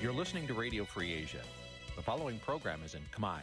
[0.00, 1.42] You're listening to Radio Free Asia.
[1.94, 3.40] The following program is in Khmer.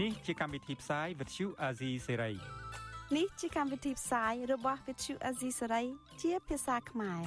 [0.00, 2.34] នេះជាកម្មវិធីផ្សាយ Vuthu Azizi Serai
[3.16, 5.86] នេះជាកម្មវិធីផ្សាយរបស់ Vuthu Azizi Serai
[6.22, 7.20] ជាភាសាខ្មែរ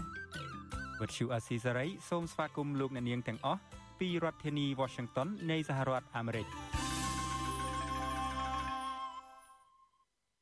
[0.99, 3.61] Vuthu Azizi Serai សូមស្វាគមន៍លោកអ្នកនាងទាំងអស់
[3.99, 6.47] ពីរដ្ឋធានី Washington នៃសហរដ្ឋអាមេរិក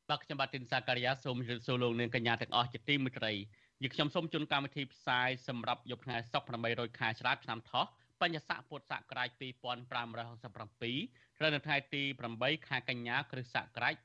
[0.10, 3.34] បាទខ្ញុំបាទទីនសាការីយ៉ាសូមជម្រាបសួរលោកនាងកញ្ញាទាំងអស់ជាទីមេត្រី
[3.82, 7.86] យើខ្ញុំសូមជូនកម្មវិធីផ្សាយសម្រាប់យប់ថ្ងៃសុក្រ800ខែឆ្លាតឆ្នាំថោះ
[8.22, 12.04] បញ្ញស័កពុទ្ធសករាជ2567ត្រូវនៅថ្ងៃទី
[12.36, 13.96] 8ខែកញ្ញាគ្រិស្តសករាជ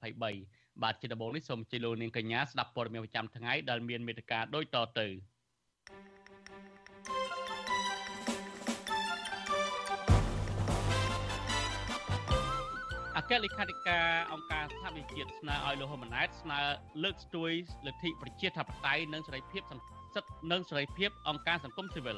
[0.00, 5.06] 2023បាទជាដំបូងនេះសូមជម្រាបលោកនាងកញ្ញាស្ដាប់ព័ត៌មានប្រចាំថ្ងៃដែលមានមេត្តាដូចតទៅ
[13.30, 16.60] គ្គលេខាធិការអង្គការសហវិជាតិស្នើឲ្យលោកហ៊ុនម៉ាណែតស្នើ
[17.02, 17.50] លើកស្ទួយ
[17.86, 22.16] លទ្ធិប្រជាធិបតេយ្យនិងសេរីភាពសិទ្ធិនិងសេរីភាពអង្គការសង្គមស៊ីវិល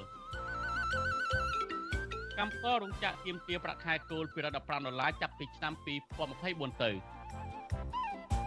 [2.39, 5.73] កម្មកររោងចក្រទៀមទាប្រាក់ខែគោលពីរដ្ឋ15ដុល្លារចាប់ពីឆ្នាំ
[6.29, 6.91] 2024ទៅ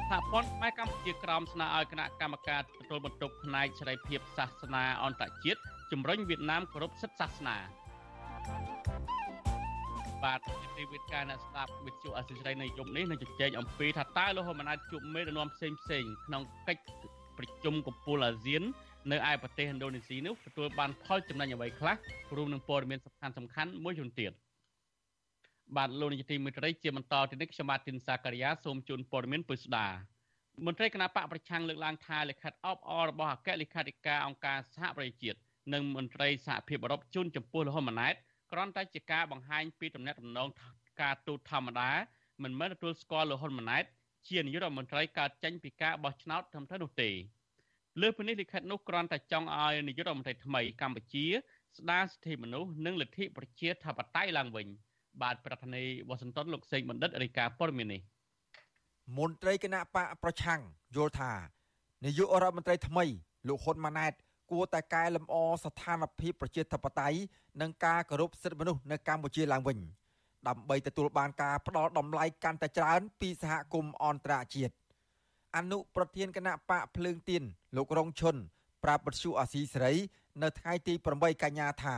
[0.09, 5.59] សហព័ន្ធផ្នែកកម្ពុជាក្រោមស្នើឲ្យគណៈកម្មការទទួលបន្ទុកផ្នែកសេរីភាពសាសនាអន្តរជាតិ
[5.91, 7.57] ជំរុញវៀតណាមគោរពសិទ្ធិសាសនា
[10.25, 10.39] បាទ
[10.77, 16.81] ទីវិទ្យាអ្នកស្ដាប់វិទ្យុអសិរ័យនៅយប់នេះនឹងជជែកអំពីថាតើលោកហ៊ុនម៉ាណែតជួបមេដឹកនាំផ្សេងផ្សេងក្នុងកិច្ច
[17.37, 18.63] ប្រជុំកំពូលអាស៊ាន
[19.11, 21.95] នៅឯប្រទេសឥណ្ឌូនេស៊ីនោះទទួលបានផលចំណេញអ្វីខ្លះ
[22.35, 24.31] រួមនឹងព័ត៌មានសំខាន់សំខាន់មួយចំនួនទៀត
[25.77, 29.87] បាទលោកនាយកទីមេត្រីជាបន្តទៅនេះខ្ញុំបាទទីនសាការីយ៉ាសូមជូនព័ត៌មានពុស្ដា
[30.65, 35.37] មន្ត្រីគណៈបកប្រឆាំងលើកឡើងថាលិខិតអបអររបស់អគ្គលេខាធិការអង្គការសហប្រជាជាតិ
[35.73, 38.15] និងមន្ត្រីសហភាពអឺរ៉ុបជូនចំពោះលហ៊ុនម៉ាណែត
[38.55, 40.49] គ្រាន់តែជាការបង្ហាញពីទំនាក់ទំនង
[41.01, 41.89] ការទូតធម្មតា
[42.43, 43.83] មិនមែនទទួលស្គាល់លហ៊ុនម៉ាណែត
[44.27, 47.09] ជានាយករដ្ឋមន្ត្រីកើតចេញពីការបោះឆ្នោតត្រឹមត្រូវនោះទេ
[48.01, 51.25] លើពីនេះលិខិតនោះគ្រាន់តែចង់ឲ្យនាយករដ្ឋមន្ត្រីថ្មីកម្ពុជា
[51.77, 54.67] ស្ដារសិទ្ធិមនុស្សនិងលទ្ធិប្រជាធិបតេយ្យឡើងវិញ
[55.21, 58.01] បាទប្រធានាធិបតីវ៉ាស៊ីនតោនលោកសេងបណ្ឌិតរាយការណ៍ព័ត៌មាននេះ
[59.17, 60.61] មន្ត្រីគណៈបកប្រឆាំង
[60.95, 61.31] យល់ថា
[62.05, 63.05] នាយករដ្ឋមន្ត្រីថ្មី
[63.47, 64.13] លោកហ៊ុនម៉ាណែត
[64.51, 67.17] គួរតែកែលម្អស្ថានភាពប្រជាធិបតេយ្យ
[67.61, 69.77] និងការគោរពសិទ្ធិមនុស្សនៅកម្ពុជាឡើងវិញ
[70.47, 74.73] ដើម្បីទទួលបានការផ្ដល់តម្លៃកាន់តែច្រើនពីសហគមន៍អន្តរជាតិ
[75.55, 77.43] អនុប្រធានគណៈបកភ្លើងទៀន
[77.75, 78.35] លោករងឈុន
[78.83, 79.93] ប្រាប់បទសុអាស៊ីសេរី
[80.43, 81.95] នៅថ្ងៃទី8កញ្ញាថា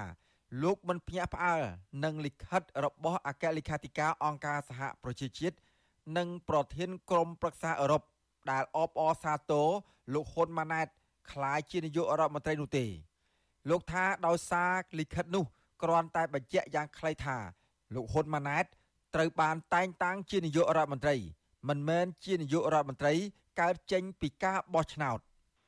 [0.63, 1.61] លោកមិនភ្ញាក់ផ្អើល
[2.03, 5.55] នឹងលិខិតរបស់អគ្គលេខាធិការអង្គការសហប្រជាជាតិ
[6.17, 8.03] និងប្រធានក្រុមប្រឹក្សាអឺរ៉ុប
[8.51, 9.67] ដែលអបអរសាទរ
[10.13, 10.87] លោកហ៊ុនម៉ាណែត
[11.31, 12.85] ក្លាយជានាយករដ្ឋមន្ត្រីនោះទេ
[13.69, 15.45] លោកថាដោយសារលិខិតនោះ
[15.83, 17.37] គ្រាន់តែបញ្ជាក់យ៉ាងខ្លីថា
[17.95, 18.65] លោកហ៊ុនម៉ាណែត
[19.15, 21.15] ត្រូវបានតែងតាំងជានាយករដ្ឋមន្ត្រី
[21.69, 23.13] មិនមែនជានាយករដ្ឋមន្ត្រី
[23.61, 25.19] កើតចេញពីការបោះឆ្នោត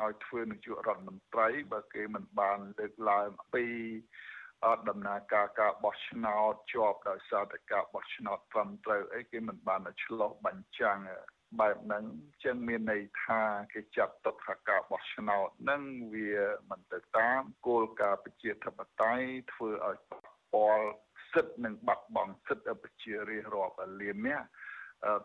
[0.04, 3.66] ឲ្យធ្វើនាយករដ្ឋមន្ត្រី បើគេមិនបានលើកឡើងពី
[4.66, 11.00] អត់ដំណើរការការបោះឆ្នោតជាប់ដោយសារតែការបោះឆ្នោតត្រឹមត្រូវអីគេមិនបានឆ្លោះបញ្ចាំង
[11.60, 12.04] បែបហ្នឹង
[12.44, 13.42] ចឹងមានន័យថា
[13.74, 15.82] គេចាត់ទុកថាការបោះឆ្នោតហ្នឹង
[16.14, 16.34] វា
[16.70, 19.98] មិនទៅតាមគោលការណ៍ប្រជាធិបតេយ្យធ្វើឲ្យ
[20.54, 20.90] ប៉ល់
[21.32, 24.40] សិទ្ធិនិងបាត់បង់សិទ្ធិប្រជារាស្ត្ររាប់លាននេះ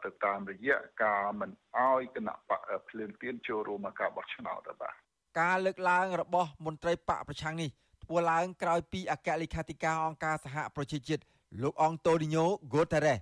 [0.04, 4.94] ទៅតាមរយៈការមិនអោយគណៈបកភ្លើងទៀនចូលរួមការបោះឆ្នោតបាទ
[5.41, 7.70] ការលើកឡើងរបស់មន្ត្រីបកប្រឆាំងនេះ
[8.04, 11.22] ធ្វើឡើងក្រោយពីអគ្គលេខាធិការអង្គការសហប្រជាជាតិ
[11.62, 13.18] លោកអង់តូនីញ៉ូហ្គូតារ៉េស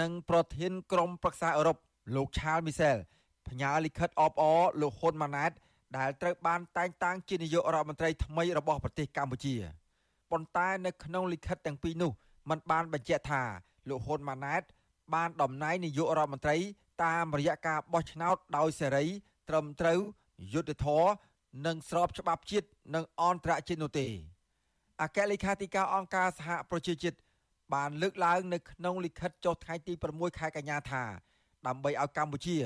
[0.00, 1.76] និងប្រធានក្រុមប្រឹក្សាអឺរ៉ុប
[2.14, 2.96] លោកឆាលមីសែល
[3.48, 5.52] ផ្ញើលិខិតអបអរលោកហ៊ុនម៉ាណែត
[5.98, 9.54] ដែលត្រូវបានតែងតាំងជានាយករដ្ឋមន្ត្រីថ្មីរបស់ប្រទេសកម្ពុជា
[10.30, 12.12] ប៉ុន្តែនៅក្នុងលិខិតទាំងពីរនោះ
[12.50, 13.42] มันបានបញ្ជាក់ថា
[13.88, 14.62] លោកហ៊ុនម៉ាណែត
[15.14, 16.56] បានតំណែងនាយករដ្ឋមន្ត្រី
[17.04, 19.04] តាមរយៈការបោះឆ្នោតដោយសេរី
[19.48, 20.00] ត្រឹមត្រូវ
[20.54, 21.10] យុត្តិធម៌
[21.66, 24.06] និងស្របច្បាប់ជាតិនិងអន្តរជាតិនោះទេ
[25.02, 27.18] អគ្គលេខាធិការអង្គការសហប្រជាជាតិ
[27.74, 31.04] បានលើកឡើងនៅក្នុងលិខិតចុះថ្ងៃទី6ខែកញ្ញាថា
[31.66, 32.56] ដើម្បីឲ្យកម្ពុជា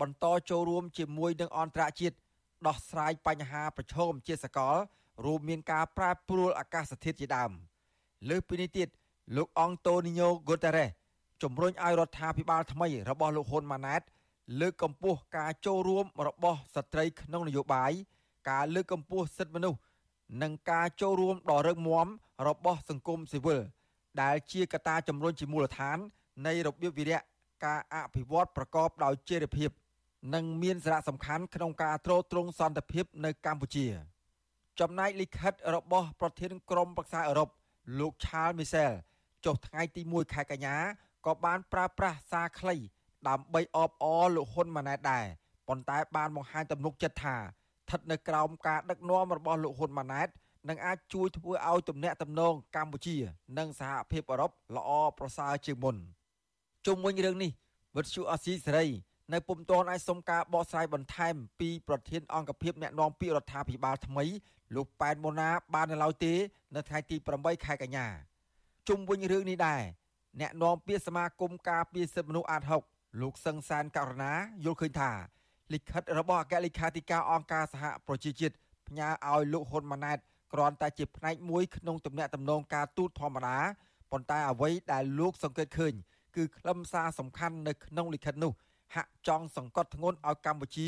[0.00, 2.16] បន្តចូលរួមជាមួយនឹងអន្តរជាតិ
[2.66, 4.76] ដោះស្រាយបញ្ហាប្រឈមជាសកល
[5.24, 7.50] រួមមានការប្រែប្រួលអាកាសធាតុជាដើម
[8.28, 8.88] លើសពីនេះទៀត
[9.36, 10.90] លោកអង់តូនីញ៉ូហ្គូតារ៉េស
[11.42, 14.02] ជំរុញឲ្យរដ្ឋាភិបាលថ្មីរបស់លោកហ៊ុនម៉ាណែត
[14.60, 17.92] លើកកម្ពស់ការចូលរួមរបស់ស្ត្រីក្នុងនយោបាយ
[18.50, 19.80] ការលើកកម្ពស់សិទ្ធិមនុស្ស
[20.42, 22.06] និងការចូលរួមដ៏រឹងមាំ
[22.48, 23.60] របស់សង្គមស៊ីវិល
[24.22, 25.98] ដែលជាកត្តាជំរុញជាមូលដ្ឋាន
[26.46, 27.20] នៃរបៀបវិរៈ
[27.64, 29.70] ការអភិវឌ្ឍប្រកបដោយចីរភាព
[30.34, 33.86] និងមានសារៈសំខាន់ក្នុងការទ្រទ្រង់សន្តិភាពនៅកម្ពុជា
[34.80, 37.48] ចំណែកលិខិតរបស់ប្រធានក្រុមប្រឹក្សាអឺរ៉ុប
[37.98, 38.92] លោកឆាលមីសែល
[39.44, 40.76] ចុះថ្ងៃទី1ខែកញ្ញា
[41.26, 42.76] ក៏បានប្រើប្រាស់សារខ្លី
[43.28, 45.26] ដើម្បីអបអរលោកហ៊ុនម៉ាណែតដែរ
[45.68, 50.28] ប៉ុន្តែបានបង្ហាញទំនុកចិត្តថាស្ថិតនៅក្រោមការដឹកនាំរបស់លោកហ៊ុនម៉ាណែត
[50.68, 53.16] នឹងអាចជួយធ្វើឲ្យទំនាក់ទំនងកម្ពុជា
[53.58, 55.96] និងសហភាពអឺរ៉ុបល្អប្រសើរជាងមុន
[56.86, 57.50] ជុំវិញរឿងនេះ
[57.96, 58.86] វិទ្យុអស៊ីសេរី
[59.32, 64.24] នៅពុំទាន់អាចសុំការបកស្រាយបន្ថែមពីប្រធានអង្គភិបអ្នកណែនាំពាក្យរដ្ឋាភិបាលថ្មី
[64.74, 66.34] លោកប៉ែនម៉ូណាបាននៅឡើយទេ
[66.74, 68.06] នៅថ្ងៃទី8ខែកញ្ញា
[68.88, 69.82] ជុំវិញរឿងនេះដែរ
[70.40, 74.32] អ្នកនាំពាក្យសមាគមការពារសិទ្ធិមនុស្សអាត6លោកសឹងសានករណា
[74.64, 75.12] យល់ឃើញថា
[75.72, 78.54] លិខិតរបស់អគ្គលេខាធិការអង្គការសហប្រជាជាតិ
[78.88, 80.18] ផ្ញើឲ្យលោកហ៊ុនម៉ាណែត
[80.52, 83.56] គ្រាន់តែជាផ្នែកមួយក្នុងទំនាក់ទំនងការទូតធម្មតា
[84.12, 85.94] ប៉ុន្តែអ្វីដែលលោកសង្កេតឃើញ
[86.36, 88.52] គឺខ្លឹមសារសំខាន់នៅក្នុងលិខិតនោះ
[88.94, 90.86] ហាក់ចង់សង្កត់ធ្ងន់ឲ្យកម្ពុជា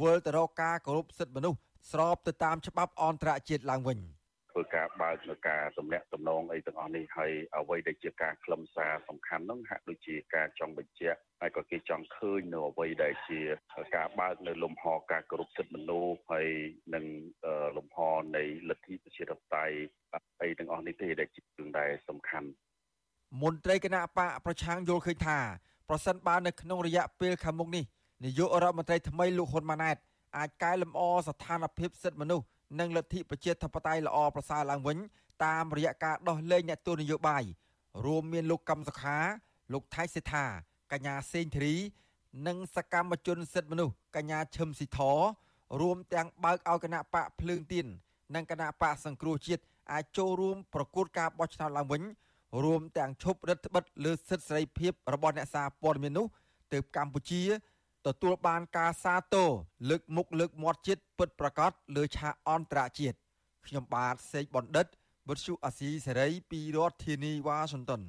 [0.00, 1.58] វិលទៅរកការគោរពសិទ្ធិមនុស្ស
[1.90, 4.00] ស្របទៅតាមច្បាប់អន្តរជាតិឡើងវិញ។
[4.58, 13.40] ធ្វើការបើកនៅការទំនាក់ទំនងអីទាំងអស់នេះហើយអ្វីដែលជាការខ្លឹមសារសំខាន់ហ្នឹងហាក់ដូចជាការចង់បញ្ជាក់ហើយក៏គេចង់ឃើញនៅអ្វីដែលជា
[13.96, 16.48] ការបើកនៅលំហការគោរពសិទ្ធិមនុស្សហើយ
[16.94, 17.04] នឹង
[17.76, 17.98] លំហ
[18.36, 19.76] នៃលទ្ធិប្រជាធិបតេយ្យ
[20.42, 22.48] អីទាំងអស់នេះទេដែលជារឿងដែលសំខាន់
[23.42, 25.38] មន្ត្រីគណៈបកប្រឆាំងយល់ឃើញថា
[25.88, 27.84] ប្រសិនបើនៅក្នុងរយៈពេលខាងមុខនេះ
[28.24, 29.96] នាយករដ្ឋមន្ត្រីថ្មីលោកហ៊ុនម៉ាណែត
[30.36, 32.44] អាចកែលម្អស្ថានភាពសិទ្ធិមនុស្ស
[32.80, 34.98] និងលទ្ធិប្រជាធិបតេយ្យល្អប្រសើរឡើងវិញ
[35.44, 37.42] តាមរយៈការដោះលែងអ្នកទោសនយោបាយ
[38.04, 39.18] រួមមានលោកកឹមសុខា
[39.72, 40.44] លោកថៃសេដ្ឋា
[40.92, 41.76] កញ្ញាសេងធីរី
[42.46, 44.98] និងសកម្មជនសិទ្ធិមនុស្សកញ្ញាឈឹមស៊ីធ
[45.80, 47.86] រួមទាំងបើកឲ្យគណៈបកភ្លើងទៀន
[48.34, 52.02] និងគណៈបកសង្គ្រោះជាតិអាចចូលរួមប្រកួតការបោះឆ្នោតឡើងវិញ
[52.64, 56.26] រួមទាំងឈប់រដ្ឋបិទលើសិទ្ធិសេរីភាពរបស់អ្នកសារព័ត៌មាននោះ
[56.72, 57.42] ទើបកម្ពុជា
[58.06, 59.50] ទទួលបានការសាទរ
[59.90, 63.16] លើកមុខលើកមាត់ជាតិពិតប្រាកដលើឆាកអន្តរជាតិ
[63.66, 64.86] ខ្ញុំបាទសេកបណ្ឌិត
[65.28, 68.02] បុត្រសុអាស៊ីសេរីពីរដ្ឋធានីវ៉ាស៊ីនតោន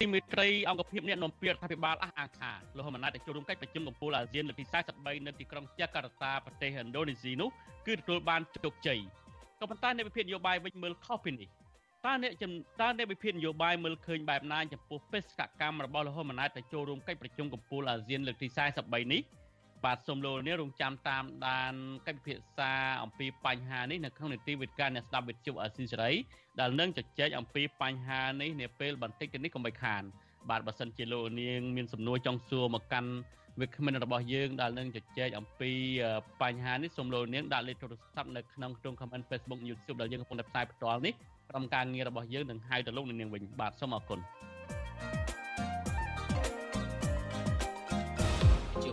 [0.00, 4.64] ទីមេត្រីអង្គភាពអ្នកនាំពាក្យរដ្ឋាភិបាលអះអាងថាលោកហ៊ុនម៉ាណែតទៅចូលរួមកិច្ចប្រជុំកំពូលអាស៊ានលើកទី
[4.96, 7.48] 43នៅទីក្រុងចាកាតាប្រទេសឥណ្ឌូនេស៊ីនោះ
[7.86, 9.00] គឺទទួលបានជោគជ័យ
[9.60, 11.48] ក៏ប៉ុន្តែអ្នកវិភាគនយោបាយវិញមើលខុសពីនេះ
[12.06, 12.32] តើអ្នក
[12.80, 18.48] តើអ្នកវិភាគនយោបាយមើលឃើញបែបណាចំពោះបេសកកម្មរបស់លោកហ៊ុនម៉ាណែតទៅចូលរួមកិច្ចប្រជុំកំពូលអាស៊ានលើកទី
[18.80, 19.20] 43នេះ
[19.84, 21.74] បាទសូមលោកនេះរងចាំតាមដាន
[22.06, 22.72] កិច្ចពិភាក្សា
[23.02, 26.12] អំពីបញ្ហានេះនៅក្នុងនីតិវិទ្យាអ្នកស្ដាប់វិទ្យុអាស៊ីសេរី
[26.60, 30.02] ដែលនឹងជជែកអំពីបញ្ហានេះនាពេលបន្តិចទៅនេះកុំបីខាន
[30.50, 33.10] បាទបើសិនជាលោកនាងមានសំណួរចង់សួរមកកាន់
[33.60, 35.70] វាគ្មិនរបស់យើងដែលនឹងជជែកអំពី
[36.42, 41.14] បញ្ហានេះសូមលោកនាងដាក់លេខទូរស័ព្ទនៅក្នុងក្នុង comment Facebook YouTube ដែលយើងកំពុងតែផ្សាយផ្ទាល់នេះ
[41.50, 44.20] ក្រុមការងាររបស់យើងនឹងហៅទៅលោកនាងវិញបាទសូមអរគុណ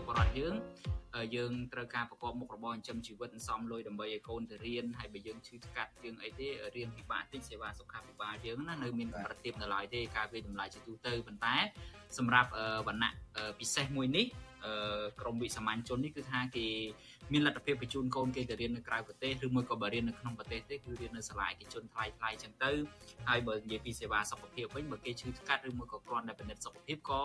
[0.07, 0.54] ជាបរិបទយើង
[1.36, 11.56] យើងត្រូវការប្រកបមុខរបរចិញ្ចឹមជីវិតសំលុយដើម្បីឲ្យកូនទៅរៀនហើយបើយើងឈឺស្កាត់យើងអីទេរៀនពិបាកតិចសេវាសុខាភិបាលយើងណានៅមានប្រតិបនៅឡើយទេការវាតម្លៃជាទូទៅប៉ុន្តែ
[12.18, 12.50] សម្រាប់
[12.88, 13.13] វណ្ណៈ
[13.59, 14.25] ពិសេសមួយនេះ
[15.22, 16.66] ក្រមវិសាមញ្ញជននេះគឺថាគេ
[17.31, 22.72] មានលទ្ធភាពបញ្ជូនកូនគេទៅរៀននៅក្រៅប្រទេសឬមួយក៏បើរៀននៅក្នុងប្រទេសទេគឺរៀននៅសាលាឯកជនថ្លៃថ្លៃចឹងទៅ
[23.28, 27.24] ហើយបើនិយាយពីសេវាសុខភាពវិញបើគេឈឺស្កាត់ឬមួយក៏គ្រាន់តែពិនិត្យសុខភាពក៏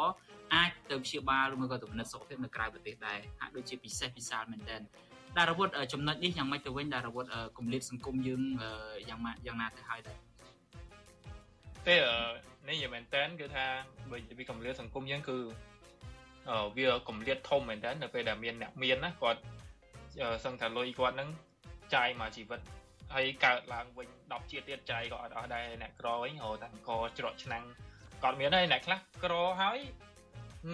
[0.55, 4.81] អាចទៅព្យាបាលឬមួយក៏ទៅពិនិត្យសុខភាពនៅក្រៅប្រទេសដែរហាក់ដូចជាពិសេសពិសាលមែនទែន
[5.39, 7.27] ដារវុធចំណុចនេះយ៉ាងម៉េចទៅវិញដារវុធ
[7.59, 8.43] គម្លាតសង្គមយើង
[9.09, 10.19] យ៉ាងម៉េចយ៉ាងណាទៅហើយដែរ
[11.89, 11.97] ទេ
[12.69, 13.65] នេះយ៉ាងមែនតើគឺថា
[14.11, 15.37] បើនិយាយពីគម្លាតសង្គមយើងគឺ
[16.77, 19.41] វាកម្រិតធំមែនតើនៅពេលដែលមានអ្នកមានណាគាត់
[20.45, 21.29] សឹងថាលុយគាត់នឹង
[21.95, 22.61] ចាយមកជីវិត
[23.15, 27.65] ហើយកើតឡើងវិញ10ជាតិទៀតចាយក៏អត់អស់ដែរអ្នកក្រវិញហៅថាអង្គច្រកឆ្នាំង
[28.23, 29.79] គាត់មានហើយអ្នកខ្លះក្រហើយ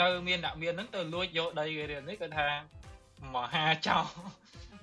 [0.03, 2.49] នៅមានអ្នកមានហ្នឹងទៅលួចយកដីគេរៀននេះគាត់ថា
[3.35, 3.99] មហាចៅ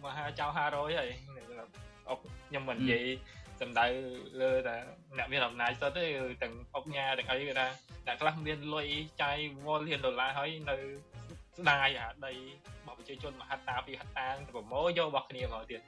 [0.04, 1.10] មហាចៅ500ហើយ
[2.10, 3.06] អុកខ្ញុំមិននិយាយ
[3.62, 3.86] សំដៅ
[4.42, 4.76] លើតែ
[5.18, 6.06] អ្នកមានអំណាចសុទ្ធទេ
[6.44, 7.68] ទាំងអុកញ៉ាទាំងអីគេថា
[8.08, 8.88] អ្នកខ្លះមានលុយ
[9.22, 10.76] ចាយវល់លានដុល្លារហើយនៅ
[11.58, 12.38] ស្ដាយអាដីរ
[12.86, 15.82] បស់ប្រជាជនមហត្តាពីហត្តាទៅប្រមូលយករបស់គ្នាមកទៀត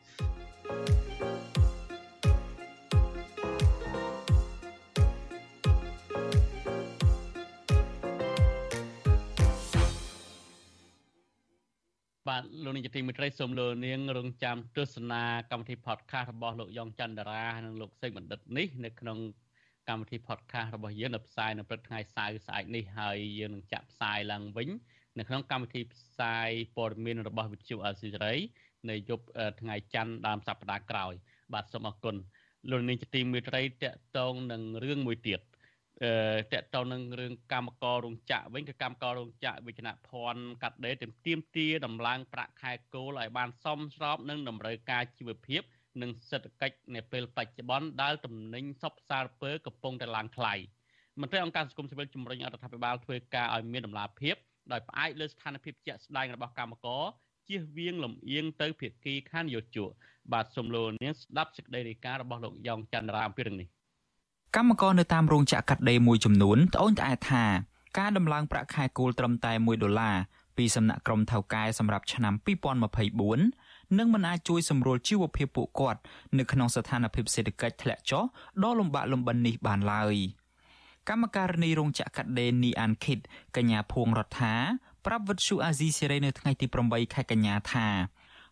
[12.28, 19.18] បាទលោកនាយកទីមេត្រីសូមលោកនាងរងចាំទស្សនាកម្មវិធី podcast របស់លោកយ៉ងច័ន្ទរានិងលោកសេកបណ្ឌិតនេះនៅក្នុង
[19.90, 24.70] កម្មវិធី podcast របស់យើងនៅផ្សាយនៅព្រឹកថ្ងៃសៅរ៍ស្អែកនេះហើយយើងនឹងចាក់ផ្សាយឡើងវិញ
[25.18, 28.36] នៅក្នុងកម្មវិធីផ្សាយព័ត៌មានរបស់វិទ្យុអាស៊ីសេរី
[28.90, 29.26] នៅយប់
[29.62, 31.14] ថ្ងៃច័ន្ទដើមសប្តាហ៍ក្រោយ
[31.54, 32.16] បាទសូមអរគុណ
[32.70, 33.86] លោកនាងជាទីមេត្រីតក
[34.18, 35.47] តងនឹងរឿងមួយទៀតអឺ
[36.04, 45.62] តកតនឹងរឿងកម្មកររោងចក្រវិញគឺកម្មកររោងចក្រវិជ្ជាភ័ណ្ឌកាត់ដេរទាមទាមទារដំឡើងប្រាក់ខែគោលឲ្យបានសមស្របនឹងតម្រូវការជីវភាព
[46.02, 50.54] និងសេដ្ឋកិច្ចនៅពេលបច្ចុប្បន្នដែលទំនិញសពសារពើកំពុងតែឡើងថ្លៃ
[51.22, 54.36] មន្ត្រីអង្គការសង្គមស៊ីវិលជំរុញរដ្ឋាភិបាលធ្វើការឲ្យមានដំណាភាព
[54.72, 57.04] ដោយផ្អែកលើស្ថានភាពជាក់ស្ដែងរបស់កម្មករ
[57.48, 59.90] ជៀសវាងលំអៀងទៅភាគីខាងយោជក
[60.34, 63.77] បាទសូមលោកនាងស្ដាប់សេចក្តីរាយការណ៍របស់លោកយ៉ងច័ន្ទរាអំពីរឿងនេះ
[64.56, 67.44] កម្មករនៅតាមរោងចក្រកាត់ដេរមួយចំនួនត្អូញត្អែថា
[67.98, 70.18] ការដំឡើងប្រាក់ខែគោលត្រឹមតែ1ដុល្លារ
[70.58, 72.34] ពីសំណាក់ក្រុមថៅកែសម្រាប់ឆ្នាំ
[73.16, 76.00] 2024នឹងមិនអាចជួយសម្រួលជីវភាពពួកគាត់
[76.38, 78.24] នៅក្នុងស្ថានភាពសេដ្ឋកិច្ចធ្លាក់ចុះ
[78.64, 80.16] ដ៏លំបាកលំបិននេះបានឡើយ
[81.10, 83.20] កម្មការនីរោងចក្រកាត់ដេរនីអានឃីត
[83.56, 84.56] កញ្ញាភួងរដ្ឋា
[85.06, 87.88] ប្រាប់វិទ្យុអាស៊ីសេរីនៅថ្ងៃទី8ខែកញ្ញាថា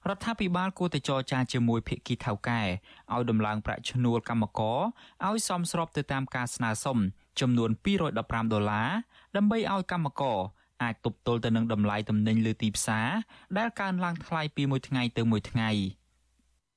[0.10, 4.80] រដ្ឋាភិបាលគួរតែចរចាជាមួយភាគីថៅកែឲ្យដំឡើងប្រាក់ឈ្នួលកម្មករ
[5.28, 6.98] ឲ្យសមស្របទៅតាមការស្នើសុំ
[7.40, 8.90] ចំនួន215ដុល្លារ
[9.36, 10.40] ដើម្បីឲ្យកម្មករ
[10.84, 13.10] អាចទប់ទល់ទៅនឹងតម្លៃទំនិញលើទីផ្សារ
[13.58, 15.72] ដែលកើនឡើងថ្លៃពីមួយថ្ងៃទៅមួយថ្ងៃ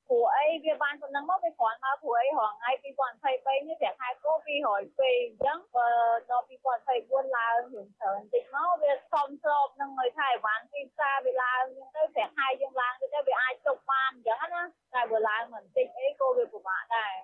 [0.08, 5.88] ព្រោះអីវាបានប៉ុណ្ណឹងមកវាគ្រាន់មកព្រោះអីរងថ្ងៃ2023នេះប្រាក់ខែគោ202អញ្ចឹងបើ
[6.30, 14.62] ដល់2024ឡើងរឿងច្រើនតិចមកវាសមស្របនឹងឲ្យខែវ៉ាន់ទីផ្សារវាឡើងអញ្ចឹងទៅប្រាក់ខែយើងឡើងទៅវាអាចទប់បានអញ្ចឹងណា
[14.94, 17.14] តែបើឡើងមិនតិចអីក៏វាពិបាកដែរ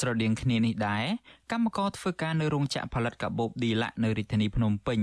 [0.00, 1.04] ស្រដៀងគ្នានេះដែរ
[1.52, 5.00] កម្មករធ្វើការនៅរោងចក្រផលិតកាបូបឌីឡាក់នៅរាជធានីភ្នំពេញ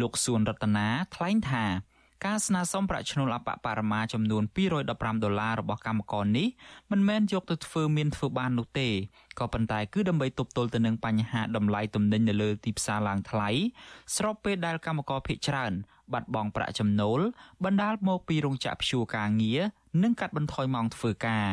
[0.00, 1.64] លោកសួនរតនាថ្លែងថា
[2.26, 4.42] ការស្នើសុំប្រាក់ឈ្នួលអបបរមាចំនួន
[4.82, 6.48] 215ដុល្លាររបស់កម្មករនេះ
[6.90, 8.88] មិនមែនយកទៅធ្វើមានធ្វើបាននោះទេ
[9.38, 13.48] ក៏ប៉ុន្តែគឺដើម្បីទប់ទល់ទៅនឹងបញ្ហាតម្លៃទំនិញនៅលើទីផ្សារឡើងថ្លៃ
[14.16, 15.72] ស្របពេលដែលកម្មករភ័យច្រើន
[16.12, 17.20] បាត់បង់ប្រាក់ចំណូល
[17.64, 19.60] បណ្ដាលមកពីរោងចក្រព្យួរការងារ
[20.02, 21.46] និងកាត់បន្ថយម៉ោងធ្វើការ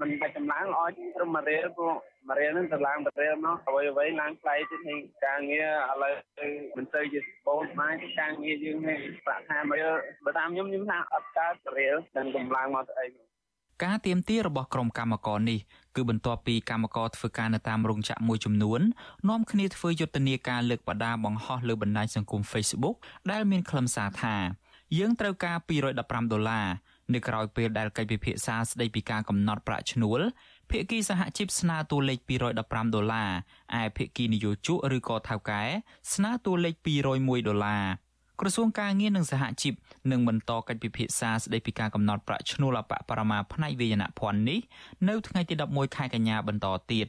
[0.00, 0.82] មិនបាច់ចម្លើងល្អ
[1.16, 1.94] ត្រឹមមួយរៀលព្រោះ
[2.28, 6.14] មួយរៀលហ្នឹងទៅឡើងមួយរៀលមកអ្វីអ្វីឡើងថ្លៃទៅនេះការងារឥឡូវ
[6.76, 9.88] មិនទៅជាបូនស្មាយការងារយើងនេះប្រាក់ខែមើល
[10.24, 13.06] បើតាមខ្ញុំខ្ញុំថាអត់កើតរៀលនឹងកម្លាំងមកស្អី
[13.84, 15.60] ការទៀមទារបស់ក្រុមកម្មករនេះ
[15.96, 18.80] គឺបន្ទាប់ពីកម្មករធ្វើការនៅតាមរោងចក្រមួយចំនួន
[19.28, 22.96] នាំគ្នាធ្វើយុទ្ធនាការលើកបដាបង្ហោះលើបណ្ដាញសង្គម Facebook
[23.30, 24.36] ដែលមានខ្លឹមសារថា
[24.98, 26.66] យើងត្រូវការ215ដុល្លារ
[27.14, 30.20] នៅក្រៅពេលដែលកិច្ចពិភាក្សាស្ដីពីការកំណត់ប្រាក់ឈ្នួល
[30.70, 32.18] ភាគីសហជីពស្នើតួលេខ
[32.58, 33.30] 215ដុល្លារ
[33.80, 35.62] ឯភាគីនយោជកឬក៏ថៅកែ
[36.14, 36.74] ស្នើតួលេខ
[37.12, 37.84] 201ដុល្លារ
[38.40, 39.74] ក្រសួងការងារនិងសហជីព
[40.10, 44.60] នឹងបន្តកិច្ចពិភាក្សាស្ដីពីការកំណត់ប្រាក់ឈ្នួលអបបរមាផ្នែកវេយនភ័ណ្ឌនេះ
[45.08, 47.06] នៅថ្ងៃទី11ខែកញ្ញាបន្តទៀត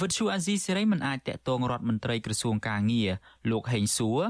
[0.00, 3.10] វិទ្យុអាស៊ីសេរីមិនអាចតាក់ទងរដ្ឋមន្ត្រីក្រសួងកាងារ
[3.50, 4.20] លោកហេងសួរ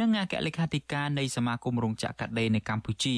[0.00, 3.16] និងអគ្គលេខាធិការនៃសមាគមរោងចក្រកាត់ដេរនៅកម្ពុជា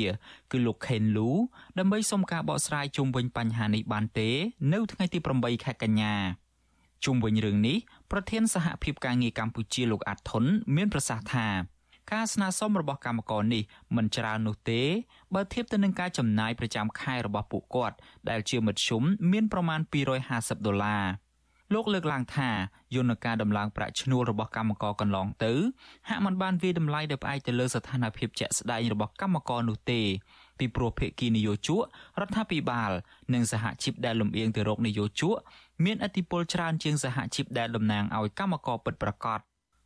[0.53, 1.31] គឺលោកខេនលូ
[1.79, 4.31] ដើម្បីសុំការបកស្រាយជុំវិញបញ្ហានេះបានទេ
[4.73, 6.15] នៅថ្ងៃទី8ខែកញ្ញា
[7.05, 7.77] ជុំវិញរឿងនេះ
[8.11, 10.45] ប្រធានសហភាពការងារកម្ពុជាលោកអាត់ថុន
[10.77, 11.49] មានប្រសាសន៍ថា
[12.13, 13.63] ការស្នើសុំរបស់កម្មករនេះ
[13.97, 14.83] មិនច្រើននោះទេ
[15.35, 17.97] បើធៀបទៅនឹងការចំណាយប្រចាំខែរបស់ពួកគាត់
[18.31, 19.81] ដែលជាមធ្យមមានប្រមាណ
[20.23, 21.05] 250ដុល្លារ
[21.73, 22.51] លោកលើកឡើងថា
[22.95, 25.53] យន្តការដំឡើងប្រាក់ឈ្នួលរបស់កម្មករកន្លងទៅ
[26.09, 30.01] ហាក់មិនបានវាយតម្លៃដោយផ្អែកទៅលើស្ថានភាពជាក់ស្ដែងរបស់កម្មករនោះទេ
[30.59, 31.83] ពីព្រោះភាគីនយោជក
[32.21, 32.91] រដ្ឋាភិបាល
[33.35, 35.37] និងសហជីពដែលលំអៀងទៅរកនយោជក
[35.85, 39.41] មានឥទ្ធិពលច្រើនជាងសហជីពដែលតំណាងឲ្យកម្មករពិតប្រាកដ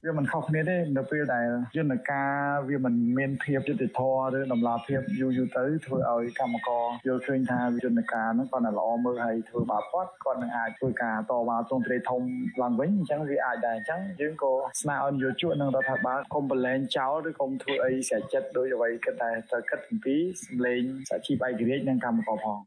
[0.05, 2.33] វាមិនខុសគ្នាទេនៅពេលដែលយន្តការ
[2.69, 12.23] វាមិនមានភាពយុត្តិធម៌ឬដំណាភាពយូរយូរទៅធ្វើឲ្យកម្មករយល់ឃើញថាយន្តការហ្នឹងគាត់តែល្អមើលហើយធ្វើបាបគាត់គាត់នឹងអាចធ្វើការតវ៉ាទងទ្រាយធំ
[12.63, 22.61] ឡើងវិញអញ្ចឹងវាអាចដែរអញ្ចឹងយើងក៏ស្នើឲ្យនយោជកនិងរដ្ឋាភិបាលកុំប្រឡែងចោលឬកុំធ្វើអីស្រេចចិត្តដោយអ្វីគិតតែត្រូវគិតអំពីសម្លេងសហជីពឯករាជ្យនិងកម្មករផង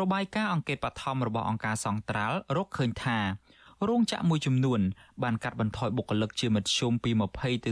[0.00, 3.18] របាយការណ៍អង្កេតបឋមរបស់អង្គការសង្ត្រាល់រកឃើញថា
[3.88, 4.80] រោងចក្រមួយចំនួន
[5.22, 7.70] បានកាត់បន្ថយបុគ្គលិកជាមធ្យមពី20ទៅ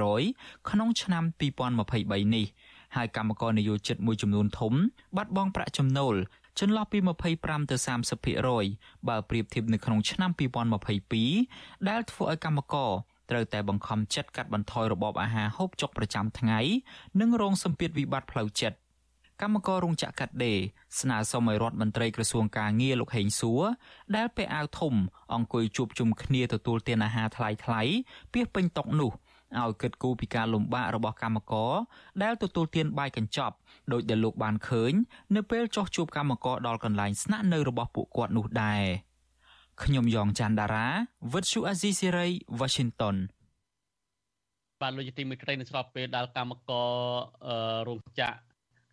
[0.00, 1.24] 30%ក្នុងឆ្នាំ
[1.80, 2.46] 2023នេះ
[2.96, 4.72] ហើយកម្មករនយោជិតមួយចំនួនធំ
[5.16, 6.14] បាត់បង់ប្រាក់ចំណូល
[6.60, 6.98] ចន្លោះពី
[7.34, 7.76] 25ទៅ
[8.42, 10.30] 30%បើប្រៀបធៀបនៅក្នុងឆ្នាំ
[11.08, 12.90] 2022ដែលធ្វើឲ្យកម្មករ
[13.30, 16.60] ត្រូវតែបង្ខំចិត្តកាត់បន្ថយរបបអាហារហូបចុកប្រចាំថ្ងៃ
[17.20, 18.76] និងរងសម្ពាធវិបត្តិផ្លូវចិត្ត
[19.42, 20.58] កម្មកររោងចក្រកាត់ដេរ
[21.00, 23.62] ស្នើសុំឲ្យរដ្ឋមន្ត្រីក្រសួងកាងារលោកហេងសួរ
[24.16, 24.94] ដែលពាក់អាវធំ
[25.34, 27.82] អង្គុយជួបជុំគ្នាទទួលទានអាហារថ្លៃថ្លៃ
[28.32, 29.12] ពីពេញតុកនោះ
[29.60, 31.72] ឲ្យគិតគូរពីការលំបាករបស់កម្មករ
[32.22, 33.54] ដែលទទួលទានបាយកញ្ចប់
[33.92, 34.92] ដោយដែលលោកបានឃើញ
[35.36, 38.84] នៅពេលចោះជួបកម្មករដល់កន្លែងស្នាក់នៅរបស់ពួកគាត់នោះដែរ
[39.82, 40.88] ខ្ញុំយ៉ងច័ន្ទដារា
[41.32, 42.26] វិទ្យុអាស៊ីសេរី
[42.60, 43.16] Washington
[44.82, 46.90] បាទលោកជាទីមេត្រីនៅស្របពេលដែលកម្មករ
[47.88, 48.45] រោងចក្រ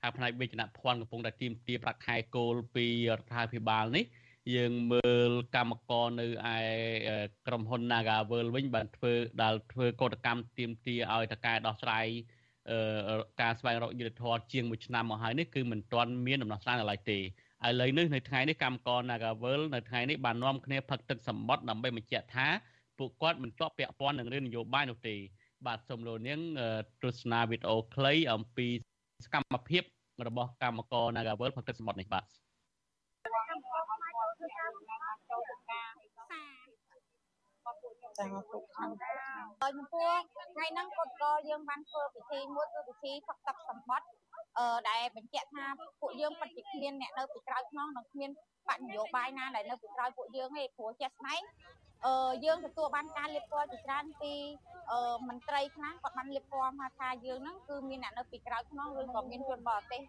[0.03, 4.05] ខាងផ្នែកវិជ្ជាភ័ណ្ឌកំពុងតែទីមទាប្រាក់ខែគោលពីរដ្ឋាភិបាលនេះ
[4.55, 6.57] យើងមើលកម្មករនៅឯ
[7.47, 12.05] ក្រុមហ៊ុន Nagavel វិញបានធ្វើដែលធ្វើកតកម្មទីមទាឲ្យតកែដោះស្រាយ
[13.41, 17.21] ការស្វែងរកយុត្តិធម៌ជាង1ឆ្នាំមកហើយនេះគឺមិនទាន់មានដំណោះស្រាយឡើយទេឥ
[17.81, 22.47] ឡូវនេះនៅថ្ងៃនេះកម្មករ Nagavel នៅថ្ងៃនេះបាននាំគ្នាផឹកទឹកសម្បត្តិដើម្បីបញ្ជាក់ថា
[22.99, 25.15] ពួកគាត់មិនទាក់ពាក់ព័ន្ធនឹងរឿងនយោបាយនោះទេ
[25.65, 26.39] បាទសូមលោកនាង
[27.03, 28.67] ទស្សនាវីដេអូខ្លីអំពី
[29.25, 29.83] សកម្មភាព
[30.27, 32.23] របស់កម្មករ Nagavel ផឹកទឹកសម្បត្តិនេះបាទ
[38.17, 38.89] ចាទុកខាង
[39.61, 40.11] ហើយចំពោះ
[40.53, 44.07] ថ្ងៃហ្នឹងគាត់ក៏យើងបានធ្វើពិធីមួយគឺពិធីផឹកទឹកសម្បត្តិ
[44.57, 45.65] អឺដែលបញ្ជាក់ថា
[46.01, 48.31] ពួកយើងពិតជាគ្មានអ្នកនៅពីក្រៅខ្នងនិងគ្មាន
[48.67, 51.82] បកនយោបាយណាដែលនៅពីក្រៅពួកយើងទេព្រោះជាក់ស្ដែងអឺ
[52.45, 54.33] យើងទទួលបានការលៀបពណ៌ជាច្រើនពី
[54.91, 60.01] អឺមន្ត្រីខ្លះគាត់បានលៀបពណ៌ថាថាយើងហ្នឹងគឺមានអ្នកនៅពីក្រៅខ្នងឬក៏មានជនបរទេស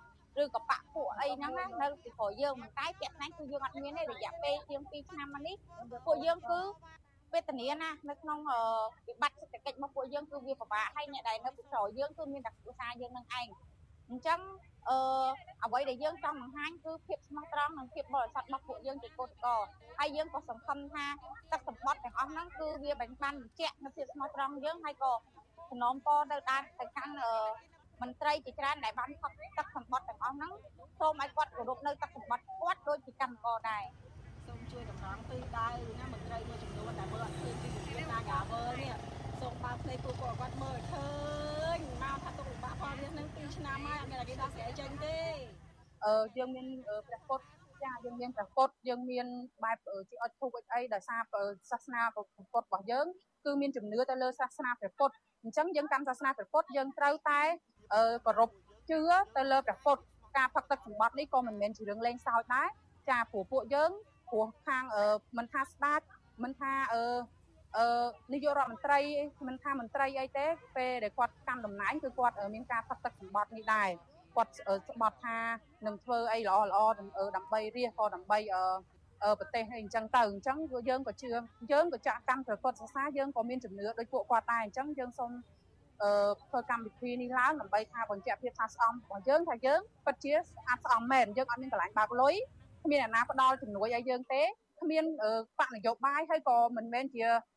[0.42, 5.54] ឬក៏បាក់ពួកអីហ្នឹងណានៅពីក្រោយយើងមិនតែជាក់ស្ដែងគឺយើងអត់មានទេរយៈពេលជាង2ឆ្នាំមកនេះ
[6.06, 6.60] ពួកយើងគឺ
[7.32, 8.38] វេទនាណានៅក្នុង
[9.08, 13.48] វិបត្តិសេដ្ឋកិច្ចរបស់ពួកយើងគឺវាពិបាកហើយអ្នកដែលនៅពីក្រោយយើងគឺមានតែគ្រួសារយើងនឹងឯង
[14.11, 14.40] អញ្ចឹង
[14.88, 14.99] អឺ
[15.64, 19.64] អ្វីដែលយើងចង់បង្ហាញគឺភាពស្មោះត្រង់និងភាពបរិសុទ្ធរបស់ពួកយើងជាកូនកក
[19.99, 21.06] ហើយយើងក៏សង្ឃឹមថា
[21.52, 25.12] ទឹកសម្បត្តិទាំងអស់ហ្នឹងគឺវាបានបានបញ្ជាក់នៅភាពស្មោះត្រង់យើងហើយក៏
[25.70, 27.34] សំណូមពរទៅដល់ទៅកាន់អឺ
[28.02, 30.52] មន្ត្រីជាច្រើនដែលបានផឹកទឹកសម្បត្តិទាំងអស់ហ្នឹង
[31.00, 33.84] សូមឲ្យគាត់គោរពនៅទឹកសម្បត្តិគាត់ដូចជាកម្មករដែរ
[34.46, 35.68] សូមជួយតំណងទិសដៅ
[36.00, 38.92] ណាមន្ត្រីមួយចំនួនដែលមើលអត់ឃើញពីវិទ្យាការយ៉ាវើនេះ
[39.44, 41.08] សូមបើកភ្នែកពួកគាត់មើលឃើ
[41.76, 45.16] ញមកថាទុកលំបាកផលនេះនឹង2ឆ្នាំហើយអត់មានអីដោះស្រាយចេញទេ
[46.04, 46.66] អឺយើងមាន
[47.08, 47.44] ព្រះពុទ្ធ
[47.82, 49.26] ចាយើងមានព្រះពុទ្ធយើងមាន
[49.64, 49.78] បែប
[50.10, 51.20] ជាអត់ធូបអីដោយសារ
[51.70, 53.06] សាសនាព្រះពុទ្ធរបស់យើង
[53.44, 57.40] គឺមានជំនឿទៅលើសាសនាព្រះពុទ្ធអញ្ចឹងយើងកាន់សាសនាព្រះពុទ្ធយើងត្រូវតែ
[58.26, 58.50] គោរព
[58.90, 59.00] ជឿ
[59.36, 60.02] ទៅលើព្រះពុទ្ធ
[60.36, 62.68] ការផឹកទឹកសម្បត្តិនេះក៏មិនមែនជារឿងលេងសើចដែរ
[63.10, 63.90] ចាព្រោះពួកយើង
[64.30, 64.84] ព្រោះខាង
[65.38, 66.06] មិនថាស្ដាច់
[66.42, 66.72] មិនថា
[67.78, 67.86] អឺ
[68.30, 69.00] អឺនាយករដ្ឋមន្ត្រី
[69.46, 73.88] មិនថាមន្ត្រីអីទេពេលដែលគាត់កាន់តំណែងគឺគាត់មានការផឹកទឹកសម្បត្តិនេះដែរ
[74.36, 74.52] គាត់
[74.88, 75.38] ស្បត់ថា
[75.86, 76.78] នឹងធ្វើអីល្អល្អ
[77.36, 80.58] ដើម្បីរាជក៏ដើម្បីអឺប្រទេសអីអញ្ចឹងទៅអញ្ចឹង
[80.88, 81.28] យើងក៏ជឿ
[81.72, 85.30] យើងក៏ចាក់កម្មព្រះពុទ្ធសាសនាយើងក៏មានជំនឿដូចពួកគាត់ដែរអញ្ចឹងយើងសូម
[86.02, 86.10] អឺ
[86.48, 92.34] ធ្វើកម្មវិធីនេះឡើងដើម្បីថាបញ្ជាក់ភាពថាស្អំរបស់យើងថាយើងពិតជាស្អាតស្អំមែនយើងអត់មានកន្លែងបើកលុយ
[92.84, 94.42] គ្មានអ្នកណាផ្ដល់ជំនួយឲ្យយើងទេ
[94.80, 95.04] គ្មាន
[95.58, 97.53] បកនយោបាយហើយក៏មិនមែនជាអឺ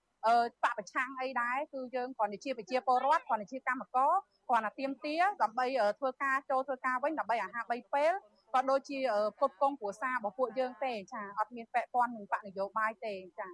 [0.64, 4.12] បកប្រឆាំងអីដែរគឺយើងគ្រាន់តែជាប្រជាពលរដ្ឋគ្រាន់តែជាកម្មករ
[4.50, 5.66] គ្រាន់តែទៀមទាដើម្បី
[6.00, 8.14] ធ្វើការចូលធ្វើការវិញដើម្បីអាហារ3ពេល
[8.54, 9.00] ក៏ដូចជា
[9.40, 13.50] ពុតកងគ្រួសាររបស់ពួកយើងទេចាអត់មានពាក់ព័ន្ធនឹងបកនយោបាយទេចា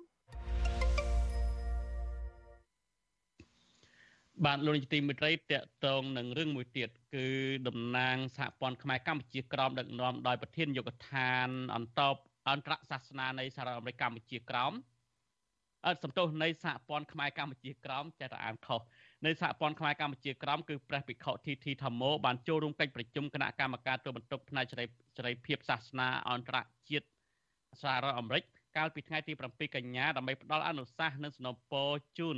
[4.46, 5.54] បាទលោកនាយកទីមេត្រីតក
[5.86, 7.28] តងនឹងរឿងមួយទៀតគឺ
[7.68, 12.14] តំណាងសហព័ន្ធខ្មែរកម្ពុជាក្រមដឹកនាំដោយប្រធានយុគឋានអន្តរ
[12.50, 14.93] អន្តរសាសនានៃសហរដ្ឋអាមេរិកកម្ពុជាក្រមអត់
[16.04, 18.82] សំទោសនៃសហព័ន្ធខ្មែរកម្ពុជាក្រមចេះតែអានខុស
[19.26, 26.58] នៃសហព័ន្ធខ្មែរកម្ពុជាក្រមគឺព្រះភិក្ខុធីធីធម្មោបានចូលរួមកិច្ចប្រជុំគណៈកម្មការទូបន្ទុកផ្នែកសេរីភាពសាសនាអន្តរ
[26.90, 27.08] ជាតិ
[27.82, 28.44] សហរដ្ឋអាមេរិក
[28.78, 32.38] កាលពីថ្ងៃទី7កញ្ញាដើម្បីផ្ដល់អនុសាសន៍និងសំណពរជូន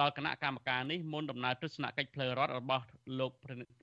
[0.00, 2.84] ដល់គណៈកម្មការនេះមុនដំណើរទស្សនកិច្ចផ្លូវរដ្ឋរបស់
[3.18, 3.32] លោក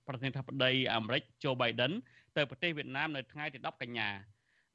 [0.07, 1.93] ប្រធានាធិបតីអាមេរិក Joe Biden
[2.37, 4.09] ទៅប្រទេសវៀតណាមនៅថ្ងៃទី10កញ្ញា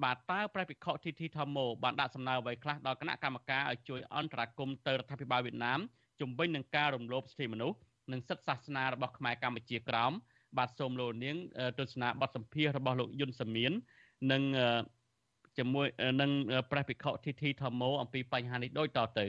[0.04, 5.80] បាទតើព្រះភិក្ខុធីធីធម្មោបានដាក់សំណើអ្វីខ្លះដល់គណៈកម្មការឲ្យជួយអន្តរាគមន៍ទៅរដ្ឋាភិបាលវៀតណាម
[6.20, 7.78] ជំវិញនឹងការរំលោភសិទ្ធិមនុស្ស
[8.12, 10.12] និងសិទ្ធិសាសនារបស់ខ្មែរកម្ពុជាក្រោម
[10.58, 11.36] បាទសូមលោកនាង
[11.78, 13.72] ទស្សនាបទសម្ភាសរបស់លោកយុនសមៀន
[14.32, 14.42] និង
[15.58, 15.86] ជាមួយ
[16.20, 16.30] នឹង
[16.70, 19.26] ព្រះភិក្ខុធីធីធម្មោអំពីបញ្ហានេះដូចតទៅ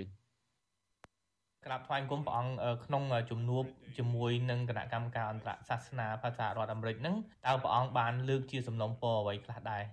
[1.66, 2.54] ក្រាបថ្វាយគុំព្រះអង្គ
[2.86, 3.64] ក្នុងជំនួប
[3.98, 9.84] ជាមួយនឹងគណៈកម្មការអន្តរសាសនាភាសារដ្ឋអាមេរិកហ្នឹងតើព្រះអង្គបានលើកជាសំណុំពរអ្វីខ្លះដែរ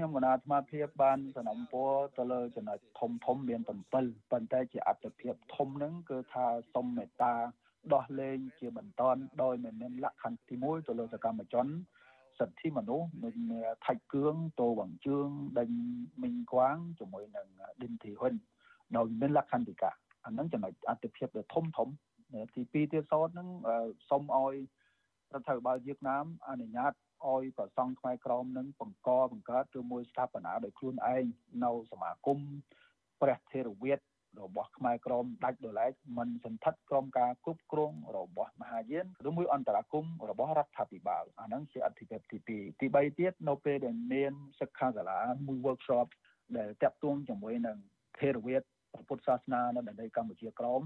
[0.00, 7.34] ខ្ញុំគណៈអាត្មាភាពបានសំណពរទៅលើចំណុចធំធំមាន7ប៉ុន្តែជាអត្ថភាពធំហ្នឹងគឺថាសុំមេត្តា
[7.94, 9.02] ដោះលែងជាបន្ត
[9.42, 11.66] ដោយមិនមានលក្ខខណ្ឌទី1ទៅលើសកម្មជន
[12.38, 13.36] សិទ្ធិមនុស្សនឹង
[13.86, 15.70] ថៃគឿងតូវងជឿងដេញ
[16.22, 17.48] មីងគួងជាមួយនឹង
[17.82, 18.34] ឌិនធីហ៊ុន
[18.96, 19.90] ដោយមានលក្ខខណ្ឌទីកា
[20.24, 21.88] អាហ្នឹងចំណុចអត្ថភាពដ៏ធំធំ
[22.54, 23.48] ទី2ទៀតសោតហ្នឹង
[24.10, 24.54] សុំឲ្យ
[25.32, 26.94] រដ្ឋាភិបាលវៀតណាមអនុញ្ញាត
[27.28, 31.24] ឲ្យប្រសង់ខ្មែរក្រមនឹងបង្កបង្កើតឬមួយស្ថាបនាដោយខ្លួនឯង
[31.64, 32.38] នៅសមាគម
[33.22, 34.00] ព្រះថេរវាទ
[34.42, 46.06] របស់ខ្មែរក្រមដាច់ដោយឡែកមិនសន្ធិដ្ឋក្រុមការគ្រប់គ្រងរបស់មហាយានឬមួយអន្តរាគមរបស់រដ្ឋាភិបាលអាហ្នឹងជាអធិភាពទី2ទី3ទៀតនៅពេលដែលមានសិក្ខាសាលាមួយ workshop
[46.56, 47.78] ដែលតាក់ទងជាមួយនឹង
[48.18, 48.62] ថេរវាទ
[49.08, 50.82] ពុទ្ធសាសនានៅដីកម្ពុជាក្រម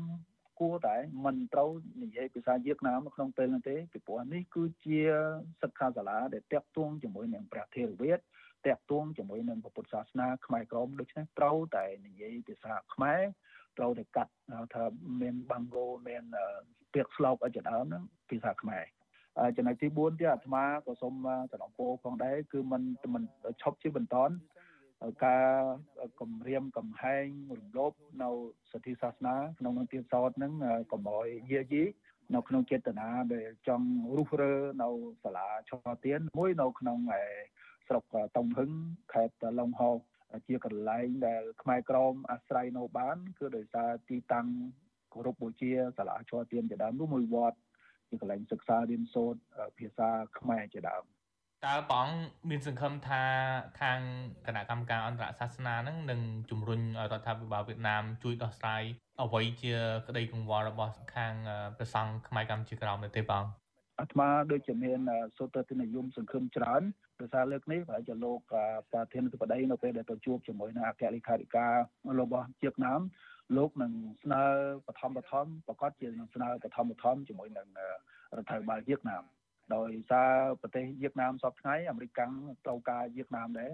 [0.61, 1.71] គួរតែមិនត្រូវ
[2.03, 5.01] និយាយភាសាវៀតណាមក្នុងពេលនោះទេពីព្រោះនេះគឺជា
[5.63, 8.19] សិក្ខាសាលាដែលតាក់ទងជាមួយនឹងព្រះធេរវាទ
[8.67, 13.21] តាក់ទងជាមួយនឹងពុទ្ធសាសនាខ្មែរក្រមដូច្នេះត្រូវតែនិយាយភាសាខ្មែរ
[13.79, 14.33] ត្រូវតែកាត់
[14.75, 14.85] ថា
[15.21, 16.25] មានបង់ហ្គោមាន
[16.95, 18.85] ពាក្យស្លោកអីជាដើមហ្នឹងភាសាខ្មែរ
[19.57, 21.15] ចំណុចទី4ទៀតអាត្មាក៏សូម
[21.53, 22.83] សំណពោផងដែរគឺមិន
[23.15, 23.23] មិន
[23.63, 24.17] ឈប់ជាបន្ត
[25.25, 25.51] ការ
[26.21, 27.27] គម្រាមកំហែង
[27.59, 28.31] រំលោភនៅ
[28.71, 30.53] សិទ្ធិសាសនាក្នុងនឹងទៀតសោតហ្នឹង
[30.93, 31.85] កុំឲ្យយាយី
[32.35, 34.89] នៅក្នុងចេតនាដែលចង់រុះរើនៅ
[35.25, 36.99] សាលាឆោទៀនមួយនៅក្នុង
[37.89, 38.05] ស្រុក
[38.37, 38.71] តុងហឹង
[39.13, 39.91] ខេត្តឡុងហោ
[40.49, 44.49] ជាកន្លែងដែលខ្មែរក្រមអាស្រ័យនៅបាន គឺដោយសារទីតាំង
[45.13, 47.59] គោរពបូជាសាលាឆោទៀនជាដើមនោះមួយវត្ត
[48.09, 49.41] ជាកន្លែងសិក្សារៀនសូត្រ
[49.79, 51.05] ភាសាខ្មែរជាដើម
[51.67, 52.09] តើបង
[52.51, 53.23] មានសង្ឃឹមថា
[53.81, 54.01] ខាង
[54.47, 58.83] គណៈកម្មការអន្តរសាសនានឹងនឹងជំរុញឲ្យរដ្ឋាភិបាលវៀតណាមជួយដោះស្រាយ
[59.23, 59.75] អ្វីជា
[60.07, 61.35] ក្តីកង្វល់របស់ខាង
[61.79, 63.45] ប្រសង់ខ្មែរកម្ពុជាក្រោមនៅទេបង
[64.01, 65.01] អាត្មាដូចជាមាន
[65.37, 66.83] សុទ្ធទៅនិយមសង្ឃឹមច្រើន
[67.19, 68.39] ភាសាលើកនេះប្រហែលជាលោក
[68.91, 71.75] ប្រធានាធិបតីនៅពេលដែលទៅជួបជាមួយនឹងអគ្គលេខាធិការ
[72.21, 73.01] របស់ជៀកណាម
[73.57, 74.43] លោកនឹងស្នើ
[74.87, 77.69] បឋមបឋមប្រកាសជានឹងស្នើបឋមបឋមជាមួយនឹង
[78.37, 79.25] រដ្ឋាភិបាលវៀតណាម
[79.73, 82.21] ដោយសារប្រទេសវៀតណាមសពថ្ងៃអាមេរិក
[82.67, 83.71] ត្រូវការវៀតណាមដែរ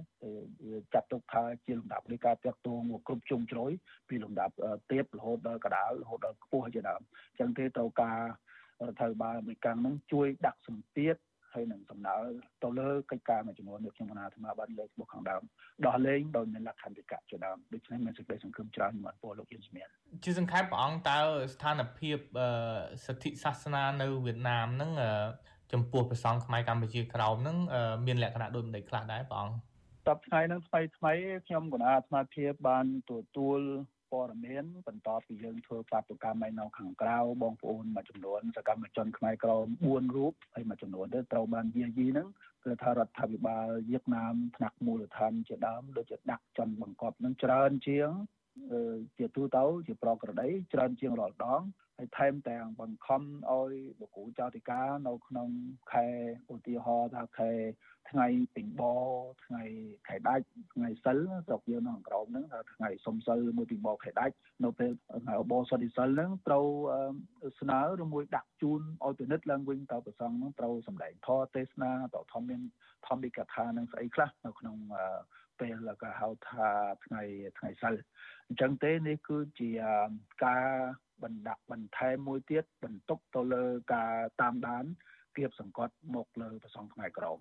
[0.94, 3.72] ចាត់ទុកថាជាលំដាប់នៃការតាក់ទងមកគ្រប់ជុំជ្រោយ
[4.08, 4.54] ពីលំដាប់
[4.90, 7.00] ទាបរហូតដល់កដាលរហូតដល់ខ្ពស់ជាដើម
[7.30, 8.20] អញ្ចឹងទេត្រូវការ
[8.80, 11.16] រដ្ឋាភិបាលអាមេរិកហ្នឹងជួយដាក់សម្ពាធ
[11.54, 12.16] ហើយនឹងសំដៅ
[12.62, 15.42] ទៅលើកិច្ចការមួយចំនួនដែលខ្ញុំអាត្មាបានលើកមកខាងដើម
[15.86, 19.88] ដោះលែងដោយមានលក្ខន្តិកៈជាដើមដូច្នេះមានសេចក្តីសង្ឃឹមច្រើនមកពលលោកយិនស្មាន
[20.24, 21.18] ជាសង្ខេបព្រះអង្គតើ
[21.54, 22.18] ស្ថានភាព
[23.06, 24.92] សិទ្ធិសាសនានៅវៀតណាមហ្នឹង
[25.72, 27.56] ចំពោះព្រះសង្ឃខ្មែរកម្ពុជាក្រោមហ្នឹង
[28.06, 29.54] មានលក្ខណៈដូចម្ដេចខ្លះដែរព្រះអង្គ
[30.08, 31.12] តបថ្ងៃហ្នឹងថ្មីថ្មី
[31.46, 33.60] ខ្ញុំគណៈអាត្មាភាពបានទទួល
[34.10, 42.28] ព័ត៌មានបន្តពីយើងធ្វើបាតុកម្មឯនៅខាងក្រៅបងប្អូនមួយចំនួនសកម្មជនខ្មែរក្រម4រូបហើយមួយចំនួនទៅត្រូវបានយាយីហ្នឹង
[42.64, 48.10] គឺថារដ្ឋាភិបាលវៀតណាមថ្នាក់មូលដ្ឋានជាដើមដូចជាដាក់ចន់បង្កប់នឹងច្រើនជាង
[49.18, 51.62] ជាទូទៅជាប្រក្រតីច្រើនជាងរាល់ដង
[52.00, 55.48] ហើយថែមទាំងបង្ខំឲ្យបកគូចៅតិកានៅក្នុង
[55.92, 56.06] ខែ
[56.52, 57.50] ឧទាហរណ៍ថាខែ
[58.10, 58.82] ថ្ងៃពេញប
[59.46, 59.64] ថ្ងៃ
[60.08, 64.34] ខែដាច់ថ្ងៃសិលស្រុកយើងនៅក្រោមហ្នឹងថាថ្ងៃសុំសិលមួយពេញបខែដាច់
[64.64, 64.90] នៅពេល
[65.24, 66.66] ថ្ងៃអបសុទ្ធិសិលហ្នឹងត្រូវ
[67.60, 72.60] ស្នើឬមួយដាក់ជូនឲ្យពិនិត្យឡើងវិញតើប្រសងហ្នឹងត្រូវសម្ដែងធម៌ទេសនាតើធម្មមាន
[73.06, 74.76] ធម្មិកថានឹងស្អីខ្លះនៅក្នុង
[75.60, 76.68] ពេលក៏ហៅថា
[77.04, 77.22] ថ្ងៃ
[77.58, 77.94] ថ្ងៃសិល
[78.48, 79.70] អញ្ចឹងទេនេះគឺជា
[80.44, 80.66] ការ
[81.24, 84.84] បណ្ដាក់បន្ថែមមួយទៀតបន្ទុកទៅលើការតាមដាន
[85.36, 87.38] គៀបសង្កត់មកលើប្រសងខ្មែរក្រម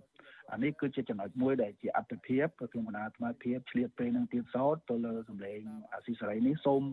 [0.51, 5.61] អានេះគឺជាចំណុចមួយដែលជាអត្តភាពខ្ញុំគណៈអាត្មាភាពឆ្លៀតពេលនឹងទៀតសោតទៅលើសម្លេង
[5.93, 6.83] អាស៊ីសេរីនេះសូម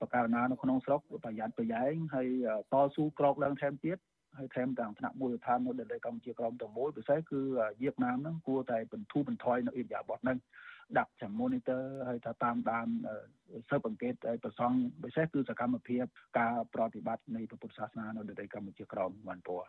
[0.00, 2.28] បកករណានៅក្នុងស្រុកប្រយ័ត្នប្រយែងហើយ
[2.72, 3.98] តស៊ូក្រោកឡើងថែមទៀត
[4.38, 7.40] ហើយថែមទាំងថ្នាក់មូលដ្ឋាននៅដែលកម្ពុជាក្រមទាំងមូលពិសេសគឺ
[7.80, 10.38] វៀតណាមហ្នឹងគួរតែបន្ធូរបន្ថយនៅអ៊ីយ៉ាបតហ្នឹង
[10.98, 12.88] ដាក់ចាំ monitor ហើយថាតាមដាន
[13.68, 14.72] ស៊ើបអង្កេតឲ្យប្រសង
[15.02, 16.04] ពិសេសគឺសកម្មភាព
[16.38, 19.68] ការប្រតិបត្តិនៃពុទ្ធសាសនានៅដីកម្ពុជាក្រមបានពណ៌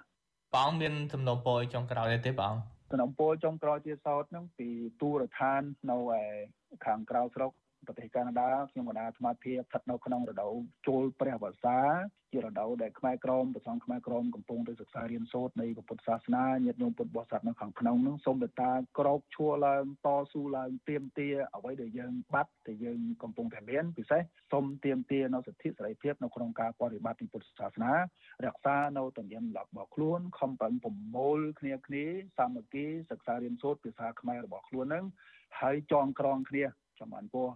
[0.56, 2.56] បងមានសំណូមពរចុងក្រោយទេបង
[2.92, 4.70] សំណូមពរចុងក្រោយទៀតសោតហ្នឹងពី
[5.02, 6.24] ទូរដ្ឋាននៅឯ
[6.86, 7.52] ខាងក្រៅស្រុក
[7.88, 10.54] ប្រទេសកាណាដាខ្ញុំកណាអាត្មាភាពស្ថិតនៅក្នុងរដូវ
[10.88, 11.78] ចូលព្រះវស្សា
[12.34, 27.94] ជារដូវដែលខ្មែរក្រមប្រសងខ្មែរក្រមកំពុងទៅសិក្សារៀនសូត្រនៃពុទ្ធសាសនាញាតិញោមពុទ្ធបរិស័ទនៅខាងក្នុងនោះសូមមេត្តាក្រោកឈរឡើងតស៊ូឡើងទៀមទាអ្វីដែលយើងបាត់ដែលយើងកំពុងតែមានពិសេសសូមទៀមទានៅសិទ្ធិសេរីភាពនៅក្នុងការបប្រតិបត្តិពុទ្ធសាសនា
[28.46, 32.06] រក្សានៅទំនៀមទម្លាប់របស់ខ្លួនខំប្រឹងប្រមូលគ្នាគ្នា
[32.38, 35.06] សាមគ្គីសិក្សារៀនសូត្រភាសាខ្មែររបស់ខ្លួននឹង
[35.60, 36.64] ហើយចងក្រងគ្នា
[37.00, 37.48] ចំបានពោះ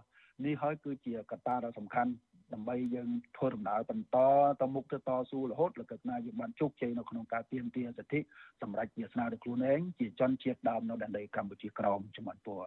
[0.44, 2.12] នេះហើយគឺជាកត្តាដ៏សំខាន់
[2.52, 4.16] ដើម្បីយើងធ្វើដំណើរបន្ត
[4.60, 8.20] ទៅមុខទៅតស៊ូរហូតដល់កណាយើងបានជោគជ័យនៅក្នុងការទាមទារសិទ្ធិ
[8.62, 12.62] សម្រាប់ជាស្នាដោយខ្លួនឯងជាជនជាតិដើមនៅដែនដីកម្ពុជាក្រោមជំនាន់ពួរ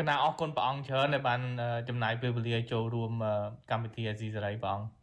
[0.00, 1.40] កណាអរគុណព្រះអង្គច្រើនដែលបាន
[1.88, 3.12] ចំណាយពេលវេលាចូលរួម
[3.70, 5.01] កម្មវិធីអាស៊ីសេរីព្រះអង្គ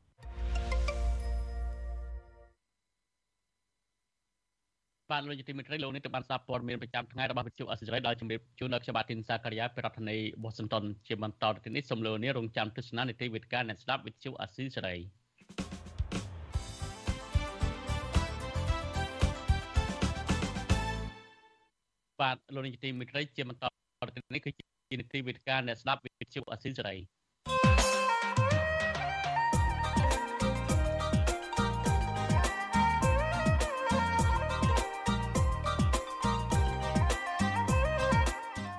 [5.12, 15.00] បាទលោកយុតិមិត្តរីលោកនេះទៅបានសារព័ត៌មានប្រចាំថ្ងៃរបស់វិទ្យុអសិរ័យដោយជំរាបជូនដល់ខ្ញុំបាទទីនសាការីយ៉ាពីរដ្ឋធានី Washington ជាបន្តទៅនេះសូមលោកនេះរងចាំទស្សនានីតិវិទ្យាអ្នកស្ដាប់វិទ្យុអសិរ័យ
[22.22, 23.64] បាទលោកនាយកទីមិត្តរីជាបន្ត
[24.16, 27.00] ទៅនេះគឺជានីតិវិទ្យាអ្នកស្ដាប់វិទ្យុអសិរ័យ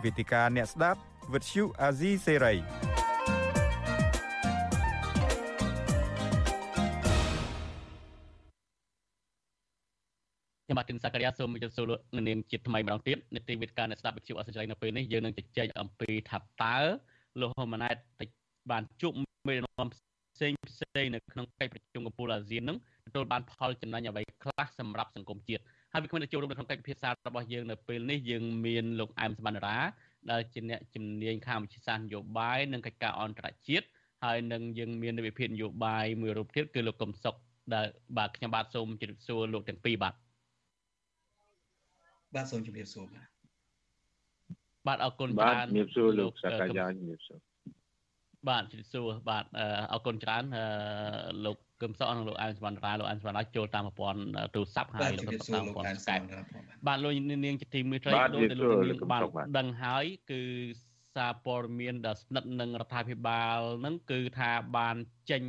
[0.05, 1.01] វេទិកាអ្នកស្ដាប់
[1.33, 2.55] វិទ្យុអាស៊ីសេរី
[10.65, 16.77] ខ្ញុំបាទទីនសាករិយាសូមជម្រាបសួរលោកនាងជាថ្មីម្ដងទៀតនីតិវិទ្យាអ្នកស្ដាប់វិទ្យុអាស៊ីសេរីនៅពេលនេះយើងនឹងជជែកអំពីថាតើ
[17.41, 17.97] លោកហ៊ុនម៉ាណែត
[18.71, 19.13] បានជួប
[19.49, 29.79] មេដឹកនាំផ្សេងផ្សេងនៅក្នុងកិច្ចប្រជុំកំពូលអាស៊ាននឹងទទួលបានផលចំណេញអ្វីខ្លះសម្រាប់សង្គមជាតិ ហើយវាគ្មានចូលរួមនៅក្នុងកិច្ចពិភាក្សារបស់យើងនៅពេលនេះយើងមានលោកអែមសវណ្ណរា
[30.31, 33.87] ដែលជាអ្នកជំនាញខាងវិទ្យាសាស្ត្រនយោបាយនិងកិច្ចការអន្តរជាតិ
[34.24, 37.35] ហើយនឹងយើងមានវិភាគនយោបាយមួយរូបទៀតគឺលោកកឹមសុខ
[37.74, 40.14] ដែលបាទខ្ញុំបាទសូមជម្រាបសួរលោកទាំងពីរបាទ
[42.35, 43.29] បាទសូមជម្រាបសួរបាទ
[44.87, 47.38] បាទអរគុណច្រើនបាទជម្រាបសួរលោកសកាយាជម្រាបសួរ
[48.48, 49.44] បាទជម្រាបសួរបាទ
[49.92, 50.44] អរគុណច្រើន
[51.44, 54.21] លោក គឹមសុខនិងលោកអែមសវណ្ណរាលោកអែមសវណ្ណរាចូលតាមប្រព័ន្ធ
[54.55, 56.25] ទូរស័ព្ទហើយលោកកឹមសុខតាមប្រព័ន្ធ Skype
[56.87, 57.12] បាទលោក
[57.45, 59.23] នាងជាទីមេត្រីដូចដែលលោកនាងបាន
[59.59, 60.43] ដឹងហើយគឺ
[61.14, 64.97] សារព័ត៌មានដែលស្និទ្ធនឹងរដ្ឋាភិបាលនឹងគឺថាបាន
[65.31, 65.45] ចេញ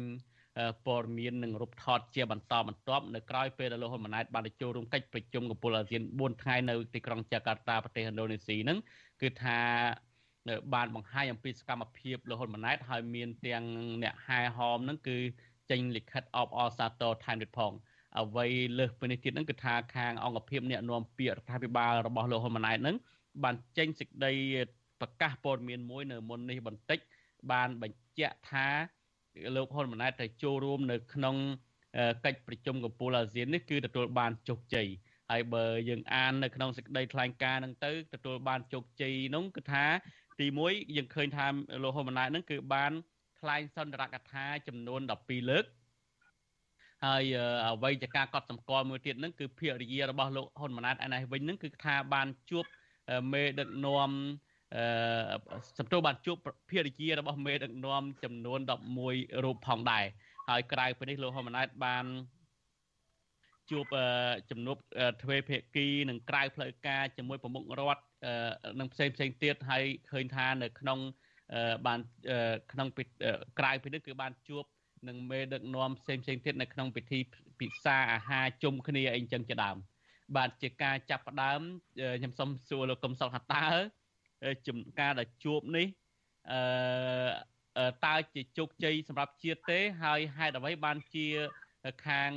[0.85, 8.77] ព័ត៌មាននឹងរូបថតជាបន្តបន្ទាប់នៅក្រៅពេលដែលលោកហ៊ុនម៉ាណែតបានទៅចូលរួមកិច្ចប្រជុំកំពូលអាស៊ាន4ថ្ងៃនៅទីក្រុងចាកាតាប្រទេសឥណ្ឌូនេស៊ីហ្នឹង
[9.21, 9.59] គឺថា
[10.73, 13.63] បានបង្ហាញអំពីសកម្មភាពលហ៊ុនម៉ាណែតហើយមានទាំង
[14.03, 15.17] អ្នកហែហោមហ្នឹងគឺ
[15.71, 17.71] ចេញលិខិតអបអរសាទរថែមទៀតផង
[18.19, 18.45] អ្វី
[18.79, 22.95] លើសពីនេះទៀតហ្នឹងគឺថាខាងអង្គភាពអ្នកនាំពាក្យរដ្ឋាភិបាលរបស់លោកហ៊ុនម៉ាណែតហ្នឹង
[23.43, 24.33] បានចេញសេចក្តី
[25.01, 26.99] ប្រកាសព័ត៌មានមួយនៅមុននេះបន្តិច
[27.51, 28.67] បានបញ្ជាក់ថា
[29.55, 31.35] លោកហ៊ុនម៉ាណែតទៅចូលរួមនៅក្នុង
[32.25, 34.87] កិច្ចប្រជុំកំពូលអាស៊ាននេះគឺទទួលបានជោគជ័យ
[35.31, 39.85] ហើយបើយើងអាននៅក្នុងសេចក្តីថ្លែងការណ៍ហ្នឹងទៅទទួលបានជោគជ័យនោះគឺថា
[40.39, 41.47] ទី1យើងឃើញថា
[41.83, 42.91] លោកហ៊ុនម៉ាណែតហ្នឹងគឺបាន
[43.41, 45.65] ថ្លែងសន្ទរកថាចំនួន12លើក
[47.05, 47.23] ហើយ
[47.65, 52.65] អ្វីជាការកត់សម្គាល់មួយទៀតហ្នឹងគឺភារយារបស់លោកហ៊ុនម៉ាណែតឯនេះវិញហ្នឹងគឺថាបានជួប
[53.33, 54.11] មេដឹកនាំ
[54.75, 54.83] អឺ
[55.77, 56.37] សំទោសបានជួប
[56.71, 58.59] ភារយារបស់មេដឹកនាំចំនួន
[59.01, 60.05] 11រូបផងដែរ
[60.49, 62.05] ហើយក្រៅពីនេះលោកហ៊ុនម៉ាណែតបាន
[63.71, 63.85] ជួប
[64.49, 64.77] ជំនួប
[65.21, 68.03] ទ្វេភាគីនិងក្រៅផ្លូវការជាមួយប្រមុខរដ្ឋ
[68.79, 70.99] និងផ្សេងផ្សេងទៀតហើយឃើញថានៅក្នុង
[71.87, 71.99] បាន
[72.71, 72.87] ក្នុង
[73.59, 74.65] ក្រៅពីនេះគឺបានជួប
[75.07, 77.19] នឹងមេដឹកនាំផ្សេងផ្សេងទៀតនៅក្នុងពិធី
[77.59, 79.77] ពិសាអាហារជុំគ្នាអីចឹងជាដើម
[80.35, 81.61] បាទជាការចាប់ផ្ដើម
[82.19, 83.67] ខ្ញុំសូមសួរលោកកឹមសុខថាតើ
[84.67, 85.87] ចំការដែលជួបនេះ
[86.51, 91.27] អឺតើជាជោគជ័យសម្រាប់ជាតិទេ ហើយហេតុអ្វីបានជា
[92.07, 92.31] ខាង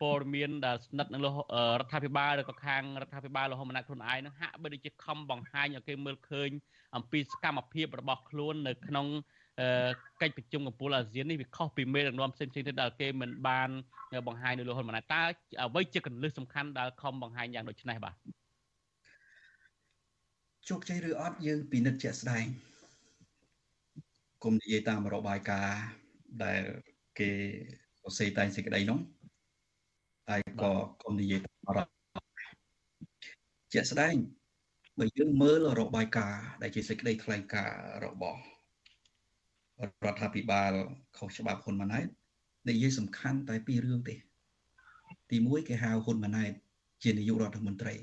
[0.00, 1.28] ព័ត៌មានដែលស្និទ្ធនឹងរ
[1.84, 6.50] ដ្ឋាភិបាលឬក៏ខាងរដ្ឋាភិបាលលហ៊ុនម៉ាណែតខ្លួនឯងនឹងហាក់បីដូចជាខំបង្ហាញឲ្យគេមើលឃើញ
[6.96, 9.06] អំពីសកម្មភាពរបស់ខ្លួននៅក្នុង
[10.22, 13.70] កិច្ចប្រជុំកំពូលអាស៊ាននេះវាខុសពីមេដឹកនាំផ្សេងៗទៀតដែលគេមិនបាន
[14.26, 15.22] បង្ហាញនៅលហ៊ុនម៉ាណែតតើ
[15.64, 18.14] អ្វីជាកន្លឹះសំខាន់ដែលខំបង្ហាញយ៉ាងដូចនេះបាទ
[20.68, 22.44] ជោគជ័យឬអត់យើងពិនិត្យជាក់ស្ដែង
[24.44, 25.80] គុំនិយាយតាមរបាយការណ៍
[26.44, 26.62] ដែល
[27.18, 27.30] គេ
[28.00, 28.98] សរសេរតែសេចក្តីនោះ
[30.28, 30.72] ហើយក៏
[31.02, 31.78] គុំនិយាយតាមរ
[33.72, 34.14] ជាក់ស្ដែង
[34.98, 38.40] បើយើងមើលរបាយការណ៍ដែលជាសេចក្តីថ្លែងការណ៍របស់
[40.04, 40.72] រដ្ឋាភិបាល
[41.16, 42.06] ខុសច្បាប់ហ៊ុនម៉ាណែត
[42.68, 44.14] និយាយសំខាន់តែពីររឿងទេ
[45.30, 46.52] ទី1គេហៅហ៊ុនម៉ាណែត
[47.02, 47.94] ជានាយករដ្ឋមន្ត្រី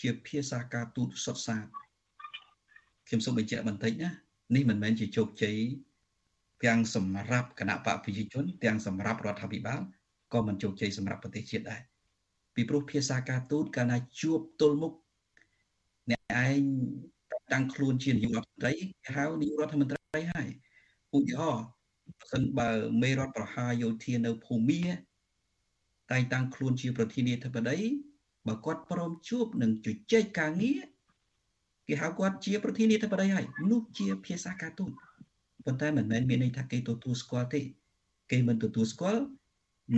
[0.00, 1.66] ជាភាសាការទូតសុទ្ធសាធ
[3.06, 4.10] ខ្ញុំសូមបញ្ជាក់បន្តិចណា
[4.54, 5.56] នេះមិនមែនជាជោគជ័យ
[6.64, 9.80] ទាំងសម្រាប់គណៈបកប្រជាជន ទាំងសម្រាប់រដ្ឋាភិបាល
[10.32, 11.80] ក៏មិនជោគជ័យសម្រាប់ប្រទេសជាតិដែរ
[12.54, 15.02] ពីព្រោះភាសាការទូតកាលណាជួបទល់មុខអ្នក
[16.46, 16.60] ឯង
[17.52, 20.48] តាំងខ្លួនជានាយករដ្ឋមន្ត្រីគេហៅនាយករដ្ឋមន្ត្រីហើយ
[21.16, 21.66] ឧទាហរណ៍
[22.18, 22.70] បើសិនបើ
[23.02, 24.82] មេរដ្ឋប្រហារយោធានៅភូមា
[26.10, 27.78] តែងតាំងខ្លួនជាប្រធានាធិបតី
[28.48, 30.80] បើគាត់ព្រមជួបនឹងជជែកការងារ
[31.88, 34.92] គេហៅគាត់ជាប្រធានាធិបតីហើយនោះជាភាសាការទូត
[35.66, 37.60] ប៉ុន្តែមិនមែនមានន័យថាគេទទួលស្គាល់ទេ
[38.30, 39.22] គេមិនទទួលស្គាល់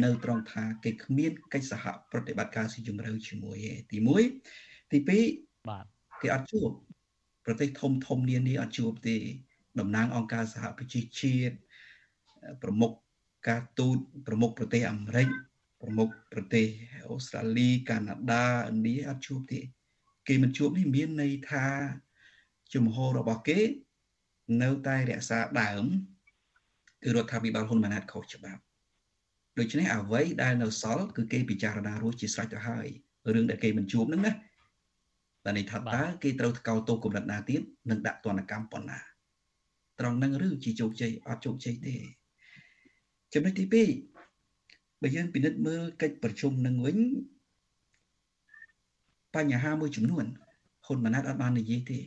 [0.05, 3.99] នៅត្រង់ថាគេគ្មានកិច្ចសហប្រតិបត្តិការស៊ីជម្រៅជាមួយទេទី
[4.45, 5.94] 1ទី2បាទ
[6.25, 6.71] គេអត់ជួប
[7.47, 9.17] ប្រទេសធំធំនានាអត់ជួបទេ
[9.81, 11.55] តំណាងអង្គការសហប្រជាជាតិ
[12.63, 12.93] ប្រមុខ
[13.49, 15.29] ការទូតប្រមុខប្រទេសអាមេរិក
[15.83, 16.67] ប្រមុខប្រទេស
[17.11, 19.61] អូស្ត្រាលីកាណាដាឥណ្ឌាអត់ជួបទេ
[20.29, 21.65] គេមិនជួបនេះមានន័យថា
[22.75, 23.61] ជំហររបស់គេ
[24.63, 25.85] នៅតែរក្សាដើម
[27.03, 28.63] គឺរដ្ឋាភិបាលហ៊ុនម៉ាណែតខុសច្បាប់
[29.59, 32.87] ដូច្នេះអ្វីដែលនៅសល់គឺគេពិចារណារួចជាស្រេចទៅហើយ
[33.35, 34.33] រឿងដែលគេមិនជួបហ្នឹងណា
[35.45, 38.99] តែន័យថាតើគេត្រូវថ្កោលទោសកម្រិតណាទៀតនិងដាក់ទណ្ឌកម្មប៉ុណ្ណា
[39.99, 41.95] ត្រង់ហ្នឹងឬជាជោគជ័យអត់ជោគជ័យទេ
[43.33, 46.99] ចំណុចទី2បើយើងពិនិត្យមើលកិច្ចប្រជុំនឹងវិញ
[49.35, 50.25] បញ្ហាមួយចំនួន
[50.87, 51.99] ហ៊ុនម៉ាណែតអត់បាននិយាយទេ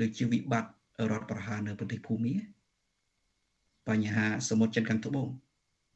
[0.00, 0.70] ដូចជាវិបត្តិ
[1.10, 2.34] រដ្ឋប្រហារនៅប្រទេសភូមា
[3.88, 5.28] បញ្ហាសមុទ្រចិនខាងត្បូង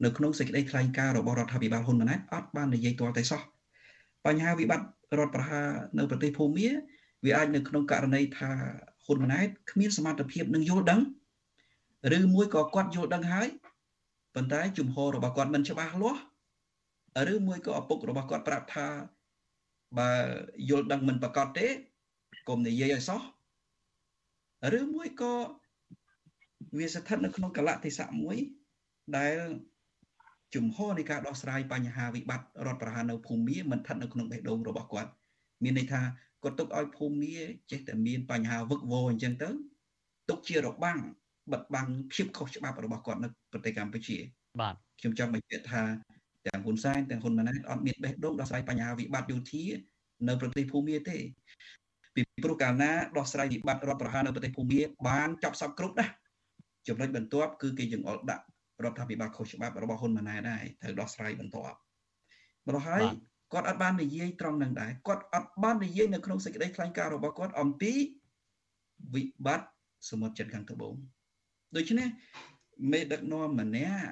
[0.03, 3.41] នៅក្នុងសេចក្តីថ្លែងការណ៍របស់រដ្ឋាភិបាលហ៊ុនម៉ាណែតអត់បាននិយាយទាល់តែសោះ
[4.25, 4.87] បញ្ហាវិបត្តិ
[5.19, 6.69] រដ្ឋប្រហារនៅប្រទេសភូមា
[7.25, 8.51] វាអាចនៅក្នុងករណីថា
[9.05, 11.01] ហ៊ុនម៉ាណែតគ្មានសមត្ថភាពនឹងយល់ដឹង
[12.17, 13.47] ឬមួយក៏គាត់យល់ដឹងហើយ
[14.35, 16.21] ប៉ុន្តែជំហររបស់គាត់មិនច្បាស់លាស់
[17.33, 18.87] ឬមួយក៏ឪពុករបស់គាត់ប្រាប់ថា
[19.99, 20.11] បើ
[20.69, 21.67] យល់ដឹងមិនប្រកបទេ
[22.49, 23.21] កុំនិយាយឲ្យសោះ
[24.79, 25.33] ឬមួយក៏
[26.77, 28.37] វាស្ថិតនៅក្នុងកលៈទេសៈមួយ
[29.17, 29.35] ដែល
[30.55, 35.09] ជំហរនៃការដោះស្រាយបញ្ហាវិបត្តិរដ្ឋប្រហារនៅភូមិមិនស្ថិតនៅក្នុងបេះដូងរបស់គាត់
[35.63, 36.01] មានន័យថា
[36.43, 37.35] គាត់ទុកឲ្យភូមិ
[37.71, 39.49] ចេះតែមានបញ្ហាវឹកវរអញ្ចឹងទៅ
[40.29, 40.99] ទុកជារបាំង
[41.51, 44.17] បិទបាំងភាពខុសច្បាប់របស់គាត់នៅប្រទេសកម្ពុជា
[44.61, 45.83] បាទខ្ញុំចង់បញ្ជាក់ថា
[46.47, 49.63] ទាំងហ៊ុនសែនទាំងហ៊ុនម៉ាណែតអត់មានបេះដូងដោះស្រាយបញ្ហាវិបត្តិយោធា
[50.27, 51.17] នៅប្រទេសភូមាទេ
[52.15, 56.05] ពីព្រោះកាលណាដោះស្រាយវិបត្តិរដ្ឋប្រហារនៅប្រទេសភូមាបានចប់សពគ្រប់ណា
[56.87, 58.43] ចំណុចបន្ទាប់គឺគេចង្អុលដាក់
[58.83, 61.77] រដ្ឋាភិបាលខុសច្បាប់របស់ហ៊ុនម៉ាណែតដែរត្រូវដោះស្រាយបន្ទាប់
[62.67, 63.03] ម្ល៉េះហើយ
[63.53, 67.93] គាត់អត់បាននិយាយត្រង់នឹងដែរគាត់អត់បាននិយាយនៅក្នុងសេចក្តីថ្លែងការណ៍របស់គាត់អំពី
[69.13, 69.67] វិបត្តិ
[70.09, 70.95] សមុទ្រចិនខាងត្បូង
[71.75, 72.07] ដូច្នេះ
[72.91, 74.05] មេដឹកនាំម្នាក់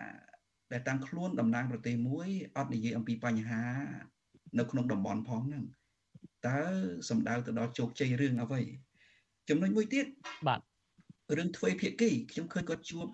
[0.72, 3.64] ដែលតាំងខ្លួនតំណាងប្រទេសមួយអត់និយាយអំពីបញ្ហា
[4.60, 5.64] នៅក្នុងតំបន់ផងហ្នឹង
[6.48, 6.62] តើ
[7.10, 8.62] សំដៅទៅដល់ជោគជ័យរឿងអ្វី
[9.50, 10.06] ចំណុចមួយទៀត
[10.48, 10.60] បាទ
[11.38, 13.08] រឿងទ្វេភាគីខ្ញុំឃើញគាត់ជួប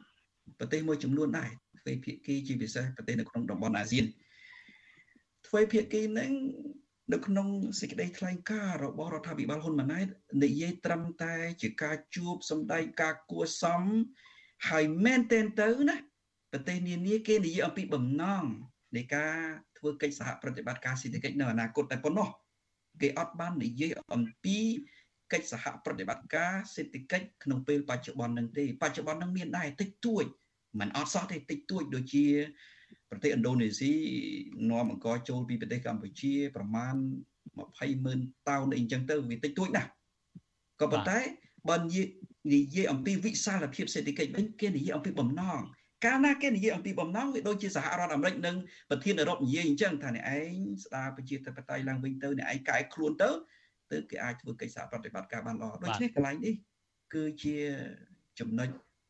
[0.60, 4.06] ប្រទេសមួយចំនួនដែរទ្វេភាគីជាពិសេសប្រទេសនៅក្នុងតំបន់អាស៊ាន
[5.48, 6.32] ទ្វេភាគីហ្នឹង
[7.14, 7.48] នៅក្នុង
[7.80, 10.08] សេចក្តីថ្លែងការណ៍របស់រដ្ឋាភិបាលហ៊ុនម៉ាណែត
[10.44, 13.84] និយាយត្រឹមតែជាការជួបសម្ដែងការគួសម
[14.70, 15.98] ហើយមែនទែនទៅណា
[16.52, 18.44] ប្រទេសនានាគេនិយាយអំពីបំណង
[18.96, 19.38] នៃការ
[19.78, 22.30] ធ្វើកិច្ចសហប្រតិបត្តិការសេដ្ឋកិច្ចនៅអនាគតតែប៉ុណ្ណោះ
[23.02, 24.58] គេអត់បាននិយាយអំពី
[25.34, 30.26] កិច្ចសហប្រតិបត្តិការសេដ្ឋកិច្ចក្នុងពេលបច្ចុប្បន្ននឹងទេបច្ចុប្បន្ននឹងមានដែរតិចតួច
[30.80, 32.26] มันអត់សោះទេតិចតួចដូចជា
[33.10, 33.94] ប្រទេសឥណ្ឌូនេស៊ី
[34.70, 36.96] នាំអង្គចូលពីប្រទេសកម្ពុជា ប្រមាណ
[37.50, 39.90] 20ម៉ឺនតោនអីចឹងទៅវាតិចតួចណាស់
[40.82, 41.20] ក៏ប៉ុន្តែ
[41.70, 42.08] បើនិយាយ
[42.54, 45.62] និយាយអំពីវិសាលភាពសេដ្ឋកិច្ចវិញគេនិយាយអំពីបំណង
[46.06, 48.56] កាលណាគេនិយាយអំពីបំណងវាដូចជាសហរដ្ឋអាមេរិកនិង
[48.90, 53.30] ប្រធានអឺរ៉ុបនិយាយអញ្ចឹងថាអ្នកឯងស្ដារប្រជាធិបតេយ្យឡើងវិញទៅអ្នកឯងកែខ្លួនទៅ
[53.92, 56.54] ទើបគេអាចធ្វើកិច្ចសហប្រតិបត្តិការបានល្អដូច្នេះកន្លែងនេះ
[57.14, 57.58] គឺជា
[58.40, 58.70] ចំណុច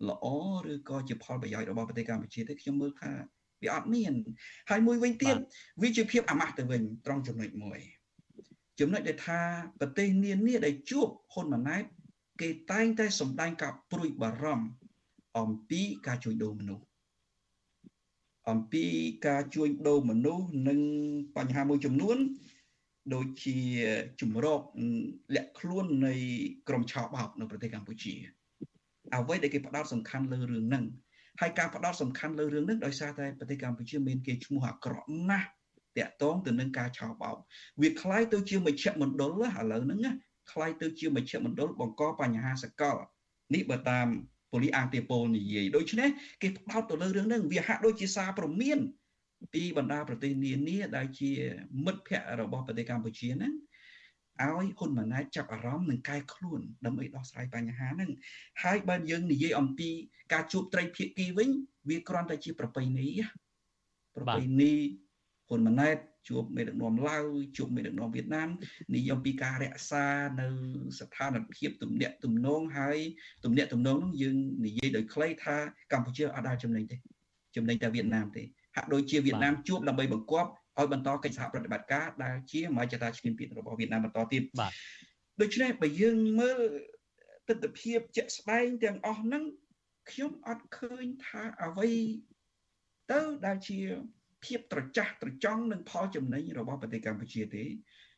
[0.09, 0.25] ល្អ
[0.71, 3.11] ឬក៏ជាផលប្រយោជន៍របស់ប្រទេសកម្ពុជាទេខ្ញុំមើលថា
[3.63, 4.13] វាអត់មាន
[4.69, 5.35] ហើយមួយវិញទៀត
[5.81, 7.79] វាជាភាពអាម៉ាស់ទៅវិញត្រង់ចំណុចមួយ
[8.79, 9.39] ចំណុចដែលថា
[9.79, 11.83] ប្រទេសនានាដែលជួបហ៊ុនម៉ាណែត
[12.41, 14.67] គេតែងតែសម្ដែងការព្រួយបារម្ភ
[15.39, 16.83] អំពីការជួញដូរមនុស្ស
[18.49, 18.85] អំពី
[19.27, 20.79] ការជួញដូរមនុស្សនិង
[21.37, 22.17] បញ្ហាមួយចំនួន
[23.14, 23.58] ដូចជា
[24.20, 24.60] ជំរក
[25.34, 26.14] លាក់ខ្លួននៃ
[26.68, 28.14] ក្រមឆោបោកនៅប្រទេសកម្ពុជា
[29.14, 30.84] អ្វីដែលគេផ្ដោតសំខាន់លើរឿងហ្នឹង
[31.40, 35.48] ហើយការផ្ដោតសំខាន់លើរឿងហ្នឹងដោយសារតែប្រទេសកម្ពុជាមានគេឈ្មោះអាក្រក់ណាស់
[35.98, 37.36] តាក់ទងទៅនឹងការឆោបោក
[37.82, 40.12] វាคล้ายទៅជាមជ្ឈមណ្ឌលឥឡូវហ្នឹងណា
[40.50, 42.96] คล้ายទៅជាមជ្ឈមណ្ឌលបង្កបញ្ហាសកល
[43.54, 44.06] នេះបើតាម
[44.50, 46.08] ពូលីអាងទាពលនិយាយដូច្នេះ
[46.42, 48.78] គេផ្ដោតទៅលើរឿងហ្នឹងវាហាក់ដូចជាសារព្រមាន
[49.53, 51.31] ពីបណ្ដាប្រទេសនានាដែលជា
[51.85, 53.53] មិត្តភ័ក្តិរបស់ប្រទេសកម្ពុជាហ្នឹង
[54.41, 58.11] ឲ្យហ៊ុនម៉ាណែតចាប់អារម្មណ៍និងកែខ្លួនដើម្បីដោះស្រាយបញ្ហាហ្នឹង
[58.63, 59.89] ហើយបើយើងនិយាយអំពី
[60.33, 61.49] ការជួបត្រីភាគីវិញ
[61.89, 63.07] វាគ្រាន់តែជាប្រពៃណី
[64.15, 64.73] ប្រពៃណី
[65.49, 65.97] ហ៊ុនម៉ាណែត
[66.29, 67.23] ជួបមេដឹកនាំឡាវ
[67.57, 68.49] ជួបមេដឹកនាំវៀតណាម
[68.95, 70.05] និយាយអំពីការរក្សា
[70.39, 70.47] នៅ
[70.99, 72.97] ស្ថានភាពទំនាក់ទំនងហើយ
[73.45, 75.57] ទំនាក់ទំនងនោះយើងនិយាយដោយខ្លីថា
[75.93, 76.97] កម្ពុជាអត់ដែលចំណេញទេ
[77.55, 78.43] ចំណេញតែវៀតណាមទេ
[78.79, 84.71] ហាក់ដូចជាវៀតណាមជួបដើម្បីបង្គាប់ឲ្យបន្តកិច្ចសហប្រតិបត្តិការដែលជាមជ្ឈតាឈ្លានពានរបស់វៀតណាមបន្តទៀតបាទ
[85.41, 86.59] ដូច្នេះបើយើងមើល
[87.47, 89.43] ទស្សនវិជ្ជាជាក់ស្ដែងទាំងអស់ហ្នឹង
[90.11, 91.91] ខ្ញុំអត់ឃើញថាអ្វី
[93.11, 93.79] ទៅដែលជា
[94.45, 97.63] ភាពត្រចះត្រចង់នឹងផលចំណេញរបស់ប្រទេសកម្ពុជាទេ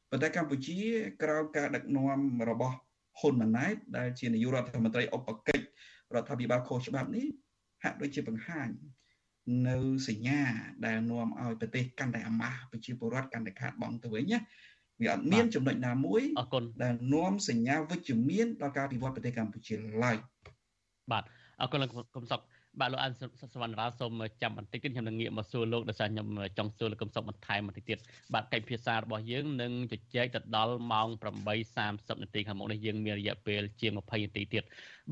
[0.09, 0.77] ប៉ុន្តែកម្ពុជា
[1.23, 2.19] ក្រោមការដឹកនាំ
[2.49, 2.75] របស់
[3.19, 5.65] ហ៊ុនម៉ាណែតដែលជានាយករដ្ឋមន្ត្រីឧបកិច្ច
[6.15, 7.27] រដ្ឋាភិបាលខុសច្បាប់នេះ
[7.83, 8.69] ហាក់ដូចជាបង្ហាញ
[9.67, 9.77] នៅ
[10.07, 10.41] សញ្ញា
[10.85, 14.39] ដែលនាំឲ្យប្រទេសកាន់តែអាម៉ាស់ប្រជាពលរដ្ឋកាន់តែខាតបង់ទៅវិញណា
[15.01, 20.17] វាអត់មានចំណុចណាមួយអរគុណដែលនាំសញ្ញាវិជ្ជមានដល់ការវិវត្តប្រទេសកម្ពុជាឡើយ
[21.11, 21.23] បាទ
[21.61, 22.41] អរគុណលោកកុំសុក
[22.79, 23.11] បាទលោកអាន
[23.53, 26.27] សវណ្ណរាសូមចាំបន្តិចទៀតខ្ញុំនឹងងាកមកសួរលោកដោយសារខ្ញុំ
[26.57, 27.97] ចង់សួរលោកកុំសុកបន្ថែមបន្តិចទៀត
[28.33, 31.07] បាទកិច្ចភាសារបស់យើងនឹងជជែកទៅដល់ម៉ោង
[31.61, 34.63] 8:30នាទីខាងមុខនេះយើងមានរយៈពេលជាង20នាទីទៀត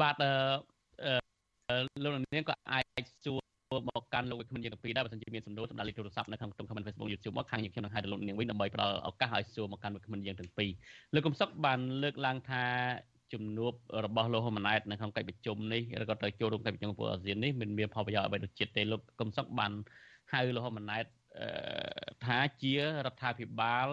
[0.01, 10.69] បាទអឺលោកនាងក៏អាចសួរ មកកាន់លោកវិក្កាមយើងពីរដែរបើសិនជាមានសំណួរសម្រាប់លេខទូរស័ព្ទនៅក្នុងក្នុង comment Facebook YouTube មកខាងខ្ញុំនឹងហៅទៅលោកនាងវិញដើម្បីផ្ដល់ឱកាសឲ្យសួរមកកាន់វិក្កាមយើងទាំងពីរ
[11.13, 12.63] លោកកំសុកបានលើកឡើងថា
[13.33, 13.73] ជំនួប
[14.05, 19.71] របស់លោកហ៊ុនម៉ាណែតនៅក្នុងកិច្ចប្រជុំនេះឬក៏ទៅចូលរួមកិច្ចប្រជុំពលអាស៊ាននេះមិនមានផលប្រយោជន៍អ្វីដូចជាតិទេលោកកំសុកបាន
[20.33, 21.05] ហៅលោកហ៊ុនម៉ាណែត
[22.25, 22.81] ថាជារ
[23.13, 23.87] ដ្ឋាភិបាល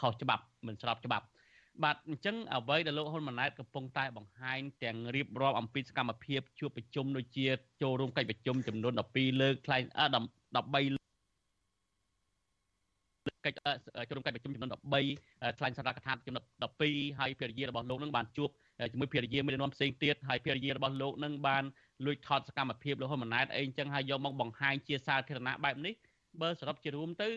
[0.00, 1.26] ខុសច្បាប់មិនស្របច្បាប់
[1.84, 7.46] បាទអញ្ចឹងអ្វីដែលលោកហ៊ុនម៉ាណែតកំពុងតែបង្ហាញទាំងរៀបរាប់អំពីសកម្មភាពជួបប្រជុំដូចជា
[7.82, 11.08] ចូលរួមកិច្ចប្រជុំចំនួន12លើកថ្លែង13
[13.44, 13.58] កិច្ច
[14.08, 16.44] ជ្រុំកិច្ចប្រជុំចំនួន13ថ្លែងសារកថាចំនួន
[16.80, 18.48] 12ហើយភារយារបស់លោកនឹងបានជួប
[18.92, 21.64] ជាមួយភារយាមេដឹកនាំផ្សេងទៀតហើយភារយារបស់លោកនឹងបាន
[22.06, 25.94] លួចថតសកម្មភាពលោកហ៊ុនម៉ាណែតអីអញ្ចឹងហើយយកមកបង្ហាញជាសាធារណៈបែបនេះ
[26.42, 27.28] បើសរុបជារួមទៅ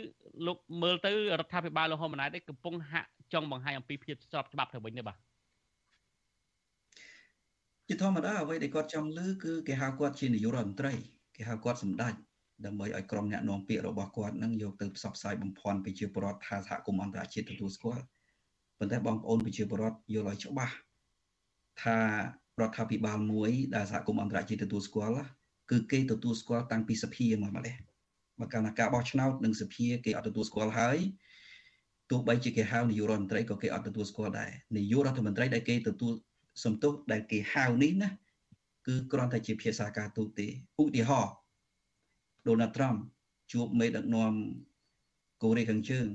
[0.46, 5.18] លោកមើលទៅរដ្ឋាភិបាលលោកហ៊ុនម៉ាណែតកំពុងហាក់ចង់បង្ហាញអំពីភាពស្របច្បាប់ទៅវិញទេបាទ
[7.88, 10.94] ជាធម្មតាអ្វីដែលគាត់ចង់លើគឺគេហៅគាត់ជានាយករដ្ឋមន្ត្រី
[11.36, 12.14] គេហៅគាត់សម្ដេច
[12.66, 18.04] ដើម្បីឲ្យក្រុមអ្នកនាំពាក្យរបស់គាត់នឹងយកទៅផ្សព្វផ្សាយបំភាន់ប្រជាពលរដ្ឋថាសហគមន៍អន្តរជាតិទទួលស្គាល់
[18.80, 20.74] ប៉ុន្តែបងប្អូនប្រជាពលរដ្ឋយល់ឲ្យច្បាស់
[21.84, 21.98] ថា
[22.60, 25.26] រដ្ឋាភិបាលមួយដែលសហគមន៍អន្តរជាតិទទួលស្គាល់
[25.72, 27.76] គឺគេទទួលស្គាល់តាំងពីសភាមកម្លេះ
[28.42, 30.98] បើកាលណាការបោះឆ្នោតនឹងសភាគេអត់ទទួលស្គាល់ហើយ
[32.10, 36.14] ទោះបីជាគេហៅនាយករដ្ឋមន្ត្រីក៏គេអត់ទទួលស្គាល់ដែរនាយករដ្ឋមន្ត្រីដែលគេទទួល
[36.64, 38.10] សំទុះដែលគេហៅនេះណា
[38.88, 40.48] គឺគ្រាន់តែជាភាសាការទូតទេ
[40.82, 41.34] ឧទាហរណ៍
[42.48, 42.96] ដូណាល់ត្រាំ
[43.54, 44.34] ជួបមេដឹកនាំ
[45.44, 46.08] កូរ៉េខាងជើង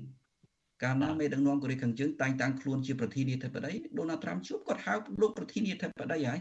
[0.82, 6.40] កាលណាមេដឹកនាំកូរ៉េខាងជើងតែងតាំងខ្លួនជាប្រធានាធិបតីដូណាល់ត្រាំជួបគាត់ហៅលោកប្រធានាធិបតីហើយ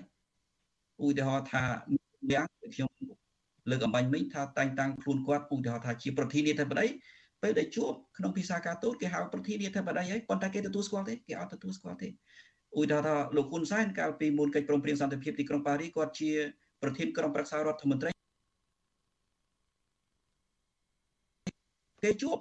[1.06, 1.64] ឧទាហរណ៍ថា
[2.34, 2.90] យ៉ាងខ្ញុំ
[3.70, 6.86] លើកអំបញ្ញមិញថាតែងតាំងខ្លួនគាត់ឧទាហរណ៍ថាជាប្រធានាធិបតី
[7.44, 12.08] ពេលដែលជួបក្នុងភាសាការទូតគេហៅប្រធានាធិបតីហើយប៉ុន្តែគេទទួលស្គាល់ទេគេអត់ទទួលស្គាល់ទេ
[12.80, 16.32] ឧទាហរណ៍ថាលោកហ៊ុនសែនកាលពីមុនកិច្ចព្រមព្រៀងសន្តិភាពទីក្រុងប៉ារីគាត់ជា
[16.82, 18.12] ប្រធានក្រុមប្រឹក្សារដ្ឋមន្ត្រី
[22.04, 22.38] គេជួប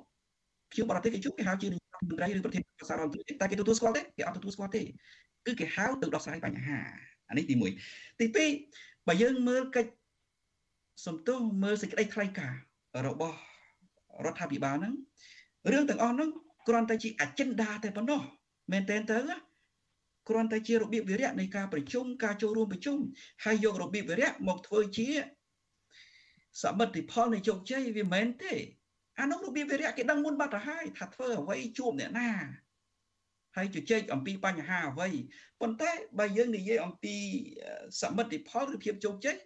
[0.77, 4.83] ជាបរទេសគេជួបគេហៅជារដ្ឋមន្ត្រីឬប្រធានប្រឹក្សារដ្ឋមន្ត្រីតែគេទទួលស្គាល់ទេគេអត់ទទួលស្គាល់ទេ
[5.47, 6.79] គឺគេហៅទៅដោះស្រាយបញ្ហា
[7.29, 7.55] អានេះទី
[7.87, 8.27] 1ទី
[8.67, 9.91] 2បើយើងមើលកិច្ច
[11.05, 12.61] សំទោសមើលសេចក្តីថ្លែងការណ៍
[13.07, 13.39] របស់
[14.25, 14.95] រដ្ឋាភិបាលហ្នឹង
[15.73, 16.31] រឿងទាំងអស់ហ្នឹង
[16.69, 18.21] គ្រាន់តែជា agenda តែប៉ុណ្ណោះ
[18.73, 19.19] មែនតើទៅ
[20.29, 22.99] គ្រាន់តែជារបៀបវិរៈនៃការប្រជុំការចូលរួមប្រជុំ
[23.45, 25.09] ហើយយករបៀបវិរៈមកធ្វើជា
[26.63, 28.53] សមិទ្ធផលនៃជោគជ័យវាមិនមែនទេ
[29.21, 32.31] អានោះរបៀបវិរៈគេដឹងមុនបាត់ទៅហើយថាធ្វើអ្វីជួបអ្នកណា
[33.57, 35.09] ហើយជជែកអំពីបញ្ហាអ្វី
[35.61, 37.15] ប៉ុន្តែបើយើងនិយាយអំពី
[38.01, 39.37] សមិទ្ធផលឬភាពជោគជ័យ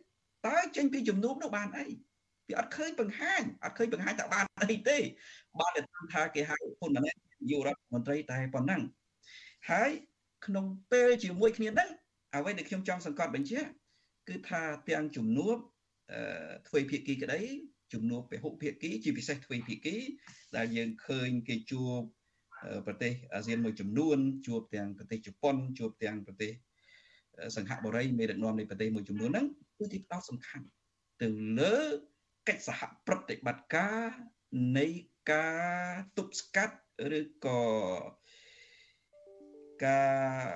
[0.47, 1.86] តើចេញពីជំនួបនោះបានអី
[2.49, 4.99] វាអត់ឃើញបង្ហាញអត់ឃើញបង្ហាញថាបានអីទេ
[5.61, 5.80] បានតែ
[6.14, 7.14] ថាគេហៅហ៊ុនម៉ាណែត
[7.51, 8.82] យុរដ្ឋមន្ត្រីតែប៉ុណ្ណឹង
[9.70, 9.91] ហើយ
[10.47, 11.91] ក្នុងពេលជាមួយគ្នាហ្នឹង
[12.34, 13.68] អ្វីដែលខ្ញុំចង់សង្កត់បញ្ជាក់
[14.28, 15.57] គឺថាទាំងជំនួប
[16.68, 17.41] ធ្វើភាគីក្តី
[17.93, 19.97] ជំនួបពហុភាគីជាពិសេសទ្វេភាគី
[20.57, 21.99] ដែលយើងឃើញគេជួប
[22.86, 26.53] ប្រទេសអាស៊ានមួយចំនួនជួបទាំងប្រទេសជប៉ុនជួបទាំងប្រទេស
[27.57, 29.47] សង្ហបុរីមេដឹកនាំនៃប្រទេសមួយចំនួនហ្នឹង
[29.79, 30.66] គឺទីផ្ដោតសំខាន់
[31.20, 31.26] ទៅ
[31.59, 31.76] លើ
[32.49, 34.09] កិច្ចសហប្រតិបត្តិការ
[34.79, 34.87] នៃ
[35.33, 35.49] កា
[35.89, 36.76] រទប់ស្កាត់
[37.18, 37.62] ឬក៏
[39.85, 40.47] ការ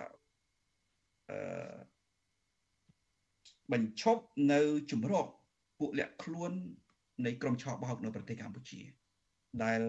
[1.31, 1.93] អឺ
[3.73, 4.61] បញ្ឈប់នៅ
[4.91, 5.27] ជំរក
[5.79, 6.53] ពួកលាក់ខ្លួន
[7.27, 8.81] នៃក្រមឆបោកនៅប្រទេសកម្ពុជា
[9.65, 9.81] ដែល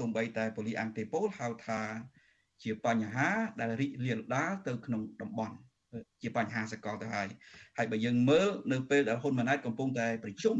[0.00, 1.80] សំបីតែប៉ូលីសអង្គតេប៉ូលហៅថា
[2.62, 3.28] ជាបញ្ហា
[3.60, 5.56] ដែលរីករាលដាលទៅក្នុងតំបន់
[6.22, 7.28] ជាបញ្ហាសកលទៅហើយ
[7.78, 10.56] ហើយបើយើងមើលនៅពេលដែលហ៊ុនម៉ាណែតកំពុងតែប្រជុំ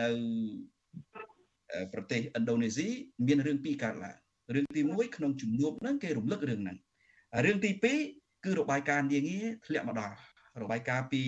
[0.00, 0.08] នៅ
[1.92, 2.88] ប្រទេសឥណ្ឌូនេស៊ី
[3.26, 4.16] មានរឿងពីរកើតឡើង
[4.54, 6.78] រឿងទី1ក្នុងជំនួបហ្នឹងគេរំលឹករឿងហ្នឹង
[7.44, 7.70] រឿងទី
[8.08, 10.16] 2គឺរបាយការណ៍នាងារធ្លាក់មកដល់
[10.62, 11.22] របាយការណ៍ពី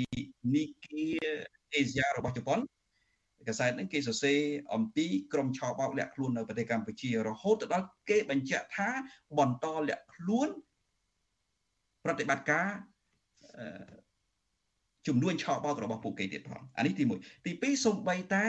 [0.52, 1.08] Nikkei
[1.80, 2.60] Asia របស់ជប៉ុន
[3.48, 4.38] កសែតហ្នឹងគេសរសេរ
[4.74, 8.88] អំពីក្រុមឆោបោកលាក់ខ្លួននៅប្រទេសកម្ពុជារហូតទៅដល់គេបញ្ជាក់ថា
[9.38, 10.48] បន្តលាក់ខ្លួន
[12.04, 12.66] ប្រតិបត្តិការ
[15.06, 18.46] ចំនួនឆោបោករបស់ពួកគេទៀតផងអានេះទី1ទី2សំបីតែ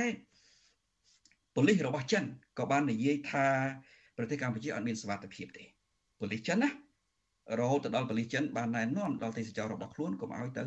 [1.55, 2.23] ប៉ូលីសរបស់ចិន
[2.59, 3.45] ក៏បាននិយាយថា
[4.17, 5.63] ប្រទេសកម្ពុជាអត់មានសុវត្ថិភាពទេ
[6.19, 6.69] ប៉ូលីសចិនណា
[7.59, 10.63] រហូតទៅដល់ប៉ូលីសចិនបានណែនាំដល់ទេសចររបស់ខ្លួនកុំឲ្យទៅ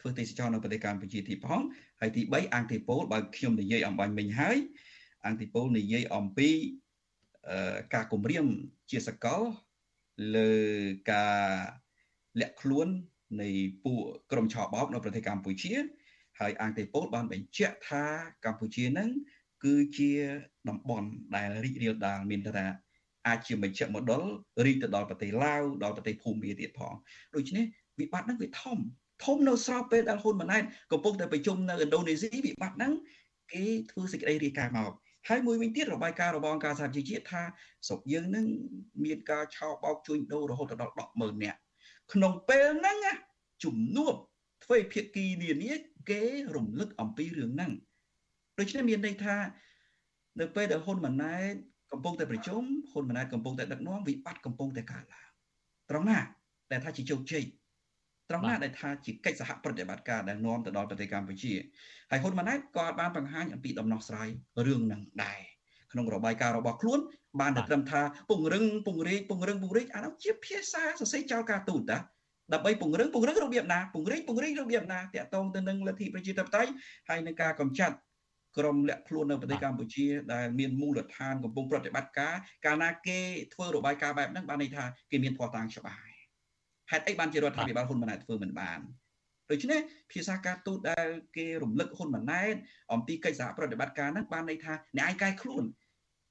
[0.00, 1.60] ធ្វើទេសចរនៅប្រទេសកម្ពុជាទីផង
[2.00, 4.56] ហើយទី3អង្គទីពលបើខ្ញុំនិយាយអំបញ្ញមិញហើយ
[5.26, 6.50] អង្គទីពលនិយាយអំពី
[7.94, 8.46] ការគម្រាម
[8.90, 9.42] ជាសកល
[10.36, 10.52] លើ
[11.12, 11.42] ការ
[12.40, 12.88] លាក់ខ្លួន
[13.40, 13.48] នៃ
[13.84, 14.00] ពួក
[14.32, 15.72] ក្រុមឆបោកនៅប្រទេសកម្ពុជា
[16.40, 18.04] ហើយអង្គទេពលបានបញ្ជាក់ថា
[18.44, 19.10] កម្ពុជានឹង
[19.64, 20.10] គឺជា
[20.68, 22.66] តំបន់ដែលរីករាលដាលមានថា
[23.26, 24.22] អាចជាមជ្ឈមណ្ឌល
[24.66, 26.94] រីកទៅដល់ប្រទេសឡាវដល់ប្រទេសភូមាទៀតផង
[27.34, 27.64] ដូច្នេះ
[28.00, 28.78] វិបត្តិហ្នឹងវាធំ
[29.24, 30.62] ធំនៅស្របពេលដែលហ៊ុនម៉ាណែត
[30.92, 32.92] កំពុងតែប្រជុំនៅឥណ្ឌូនេស៊ីវិបត្តិហ្នឹង
[33.52, 34.92] គេធ្វើសេចក្តីរាយការណ៍មក
[35.28, 37.42] ហើយមួយវិញទៀតរបាយការណ៍របស់អង្គការសហជីវជាតិថា
[37.86, 38.46] ស្រុកយើងនឹង
[39.04, 41.58] មានការឆោបបោកជួញដូររហូតដល់100,000នាក់
[42.12, 42.98] ក្នុងពេលហ្នឹង
[43.64, 44.14] ជំនួប
[44.64, 45.72] ធ្វើភាគីនានា
[46.10, 46.22] គេ
[46.54, 47.72] រំលឹកអំពីរឿងហ្នឹង
[48.58, 49.36] ដូច្នេះមានន័យថា
[50.40, 51.54] នៅពេលដែលហ៊ុនម៉ាណែត
[51.92, 55.30] កំពុងតែប្រជុំហ៊ុនម៉ាណែតកំពុងតែដឹកនាំវិបត្តិកំពុងតែកើតឡើង
[55.90, 56.18] ត្រង់ណា
[56.72, 57.44] ដែលថាជាជោគជ័យ
[58.30, 61.52] ត្រង់ណាដែលថាជាកិច្ចសហប្រតិបត្តិការដែលនាំទៅដល់ប្រទេសកម្ពុជា
[62.10, 64.28] ហើយហ៊ុនម៉ាណែតក៏បានបង្ហាញអំពីដំណោះស្រាយ
[64.66, 65.40] រឿងហ្នឹងដែរ
[65.92, 67.00] ក្នុងរបាយការណ៍របស់ខ្លួន
[67.40, 71.98] បានតែត្រឹមថាពង្រឹងពង្រីកពង្រឹងពង្រីកអានោះជាភាសាសរសេរចោលការទូតតា
[72.52, 76.70] ដើម្បីពង្រឹងពង្រឹងរបៀបណាពង្រីកពង្រីករបៀបណាតាក់ទងទៅនឹងលទ្ធិប្រជាធិបតេយ្យ
[77.08, 77.96] ហើយនឹងការកម្ចាត់
[78.58, 82.34] ក្រុមលាក់ខ្លួននៅប្រទេសកម្ពុជាដែលមានមូលដ្ឋានកំពុងប្រតិបត្តិការ
[82.64, 83.20] កាលណាគេ
[83.54, 86.00] ធ្វើរបាយការណ៍បែបហ្នឹងបានន័យថាគេមានភ័ស្តុតាងច្បាស់
[86.90, 88.80] ហេតុអីបានជារដ្ឋាភិបាលហ៊ុនម៉ាណែតធ្វើមិនបាន
[89.50, 89.80] ដូច្នេះ
[90.12, 92.54] ភាសាការទូតដែលគេរំលឹកហ៊ុនម៉ាណែត
[92.92, 95.64] អំពីកិច្ចសហប្រតិបត្តិការហ្នឹងបានន័យថាអ្នកឯងកែខ្លួន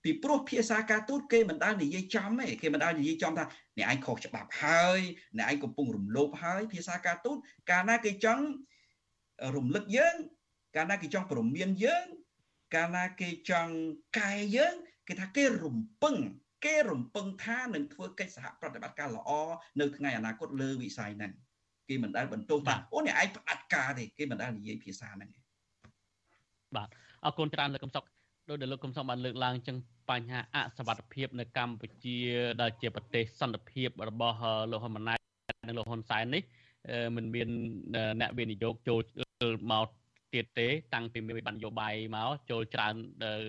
[0.06, 3.45] ពីព្រោះភាសាការទូតគេមិនដែលនិយាយចំទេគេមិនដែលនិយាយចំថា
[3.78, 4.99] អ្នកឯងខុសច្បាប់ហើយ
[5.38, 7.38] អ្នកឯងកំពុងរំលោភហើយភាសាការទូត
[7.70, 8.43] កាលណាគេចង់
[9.56, 10.16] រំលឹកយើង
[10.76, 12.06] កាលណាគេចង់ព្រមានយើង
[12.76, 13.74] កាលណាគេចង់
[14.20, 14.76] កែយើង
[15.08, 16.16] គេថាគេរំពឹង
[16.66, 19.30] គេរំពឹងថានឹងធ្វើកិច្ចសហប្រតិបត្តិការល្អ
[19.80, 21.32] នៅថ្ងៃអនាគតលើវិស័យហ្នឹង
[21.89, 25.30] គេមិនដែលបន្ទោសថាអូអ្នកឯងផ្អាត់ការទេគេមិនដែលនិយាយភាសាហ្នឹង
[26.76, 26.89] បាទ
[27.26, 28.03] អរគុណច្រើនលោកកំសុក
[28.49, 29.78] ដោយដែលលោកកំសុកបានលើកឡើងចឹង
[30.10, 32.20] បញ្ហាអសវត្ថភាពនៅកម្ពុជា
[32.62, 34.38] ដែលជាប្រទេសសន្តិភាពរបស់
[34.72, 35.20] លោកហ៊ុនម៉ាណែត
[35.68, 36.43] និងលោកហ៊ុនសែននេះ
[37.16, 37.49] មិនមាន
[38.22, 39.01] អ្នកវិនិយោគចូល
[39.72, 39.88] មក
[40.34, 42.93] ទៀតទេ តាំងពីមានវិបត្តិនយោបាយមកចូលច្រើន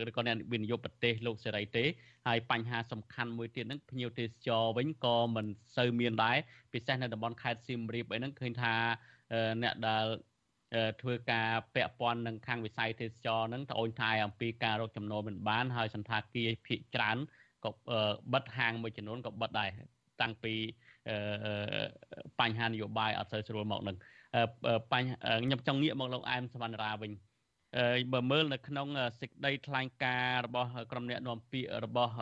[0.09, 1.85] ឬក៏អ្នកវិនិយោគប្រទេសលោកសេរីទេ
[2.27, 5.47] ហើយបញ្ហាសំខាន់មួយទៀតហ្នឹងភ្ញៀវទេសចរវិញក៏មិន
[5.77, 6.37] សូវមានដែរ
[6.73, 8.75] ពិសេសនៅតំបន់ខេត្តសៀមរាបអីហ្នឹងឃើញថា
[9.63, 10.05] អ្នកដែល
[11.01, 17.17] ធ្វើការពាក់ព័ន្ធនឹងខាងវិស័យទេសចរហ្នឹងត្អូញត្អែអំពីការរកចំណូលមិនបាន ហើយសន្តាគារភាគច្រើន
[17.65, 17.71] ក៏
[18.33, 19.71] បិទហាងមួយចំនួនក៏បិទដែរ
[20.21, 20.55] តាំងពី
[22.41, 23.97] បញ្ហានយោបាយអត់សូវស្រួលមកនឹង
[24.93, 27.13] បញ្ហាខ្ញុំចង់ងាកមកលោកអែមសវណ្ណរាវិញ
[28.13, 28.89] បើមើលនៅក្នុង
[29.21, 32.13] សេចក្តីថ្លែងការណ៍របស់ក្រុមអ្នកនាំពាក្យរបស់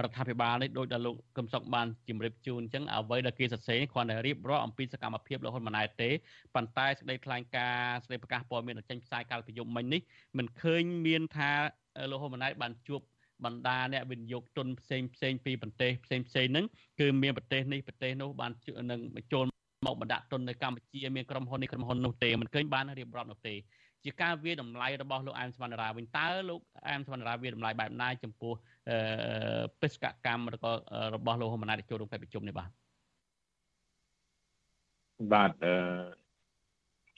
[0.00, 6.10] រដ្ឋាភិបាលនេះដោយដែលលោកកឹមសុខបានជម្រាបជូនអញ្ចឹងអ្វីដែលគេសរសេរគ្រាន់តែរៀបរាប់អំពីសកម្មភាពលោកហ៊ុនម៉ាណែតទេ
[6.54, 10.00] ប៉ុន្តែសេចក្តីថ្លែងការណ៍សេចក្តីប្រកាសព័ត៌មានចេញផ្សាយកាលពីយប់មិញនេះ
[10.38, 11.50] មិនឃើញមានថា
[12.10, 13.00] លោកហ៊ុនម៉ាណែតបានជួប
[13.44, 16.66] បណ្ដាអ្នកវិនិយោគទុនផ្សេងផ្សេងពីប្រទេសផ្សេងផ្សេងហ្នឹង
[17.00, 18.52] គឺមានប្រទេសនេះប្រទេសនោះបាន
[18.90, 19.00] នឹង
[19.32, 19.44] ចូល
[19.86, 23.54] មកបណ្ដាក់ទុននៅកម្ពុជាមានក្រុមហ៊ុននេះក្រុមហ៊ុននោះទេមិនឃើញបានរៀបរាប់នោះទេ
[24.04, 28.52] ជាការវាតម្លៃរបស់លោកអែមសវណ្ណរាវិញតើលោកអែមសវណ្ណរាវាតម្លៃបែបណាចំពោះ
[29.80, 30.72] បេសកកម្មឬក៏
[31.14, 32.70] របស់លោកហ៊ុនម៉ាណែតចូលរួមកិច្ចប្រជុំនេះបាទ
[35.32, 35.74] បាទអឺ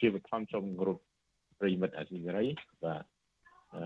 [0.00, 0.98] ជាបឋមសូមគោរព
[1.60, 2.48] ប្រិមិត្តអសិរ័យ
[2.84, 3.04] បាទ
[3.74, 3.84] អឺ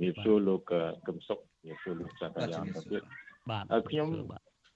[0.00, 0.60] វាសួរលោក
[1.06, 3.02] កឹមសុខវាសួរលោកសាស្ត្រាចារ្យទៅទៀត
[3.50, 4.08] បាទខ្ញុំ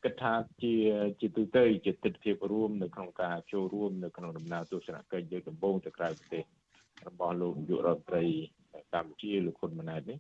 [0.05, 0.33] គិតថា
[0.63, 0.75] ជា
[1.21, 6.43] ជាទូទៅជាទស្សនវិជ្ជារួមនៅក្នុងការចូលរួមនៅក្នុងដំណើរទស្សនកិច្ចយកដំបូងទៅក្រៅប្រទេស
[7.09, 8.25] របស់លោកនាយករដ្ឋមន្ត្រី
[8.93, 10.19] កម្ពុជាលោកហ៊ុនម៉ាណែតនេះ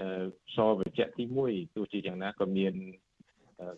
[0.00, 0.08] អឺ
[0.56, 2.74] សបច្ចៈទី1ទោះជាយ៉ាងណាក៏មាន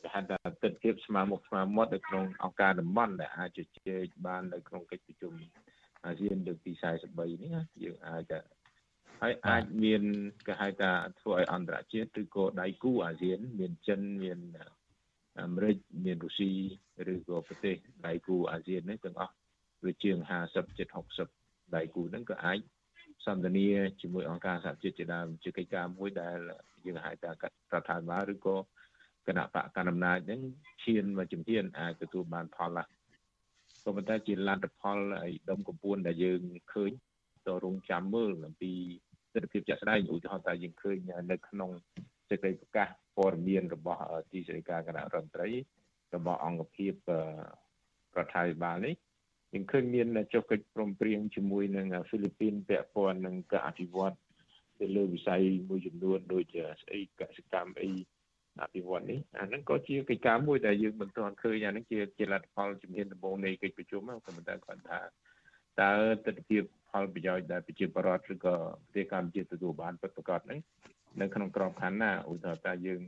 [0.02, 5.32] គេហៅថាទស្សនវិជ្ជាស្មើមុខស្មើមាត់នៅក្នុងអង្គការតំបន់ដែលអាចជជែកបាននៅក្នុងកិច្ចប្រជុំ
[6.06, 6.72] អាស៊ានលើកទី
[7.08, 8.32] 43នេះយើងអាច
[9.20, 10.02] ហើយអាចមាន
[10.46, 10.90] គេហៅថា
[11.20, 14.38] ធ្វើឲ្យអន្តរជាតិឬក៏ដៃគូអាស៊ាន មានចិនមាន
[15.40, 16.52] អាមេរិកមានរុស្ស៊ី
[17.12, 19.34] ឬក៏ប្រទេសដៃគូអាស៊ាននេះទាំងអស់
[19.84, 21.38] វាជាង50 70
[21.76, 22.58] ដៃគូហ្នឹងក៏អាច
[23.24, 23.66] សន្ទនា
[24.00, 26.38] ជាមួយអង្គការសហជាតិជាដើមជាកិច្ចការមួយដែល
[26.86, 28.56] យើងហៅថារដ្ឋាភិបាលឬក៏
[29.26, 30.40] គណៈបកកណ្ដាលអំណាចហ្នឹង
[30.84, 36.40] ឈានមកជំហានអាចទទួលបានផលណាក៏ប៉ុន្តែជាលទ្ធផលឲ្យដុំកំពួនដែលយើង
[36.72, 36.90] ឃើញ
[37.46, 38.72] តរងចាំមើលអំពី
[39.32, 40.96] ទស្សនវិជ្ជាជាក់ស្ដែងឧទាហរណ៍តែយើងឃើញ
[41.30, 41.70] នៅក្នុង
[42.30, 44.02] សេចក្តីប្រកាសព័ត៌មានរបស់
[44.32, 45.48] ទីស្តីការគណៈរដ្ឋមន្ត្រី
[46.14, 46.92] របស់អង្គភាព
[48.16, 48.94] រដ្ឋាភិបាលនេះ
[49.53, 54.14] យើងឃើញមានចុះកិច្ចព្រមព្រៀងជាមួយនឹងហ្វីលីពីនពាក់ព័ន្ធនឹងការអភិវឌ្ឍ
[54.80, 57.90] ទៅលើវិស័យមួយចំនួនដូចជាស្អីកសិកម្មអី
[58.62, 65.01] អភិវឌ្ឍនេះអាហ្នឹងក៏ជាកិច្ចការមួយដែលយើងមិនទាន់ឃើញអាហ្នឹងជាជាលទ្ធផលជំនាញដំបូងនៃកិច្ចប្រជុំក៏ប៉ុន្តែគាត់ថា
[65.80, 65.92] តើ
[66.26, 66.59] ទស្សនវិជ្ជា
[66.90, 70.61] ផលប្រយោជន៍ដែលប្រជាពលរដ្ឋឬក៏ប្រទេសកម្ពុជាទទួលបានពិតប្រាកដហ្នឹង
[71.20, 73.03] នៅក្នុងក្របខ័ណ្ឌណាឧទាហរណ៍ថាយើង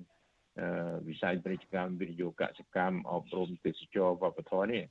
[1.09, 4.82] វិស័យពាណិជ្ជកម្មវិនិយោគកសិកម្មអប់រំទេសចរវប្បធម៌នេះ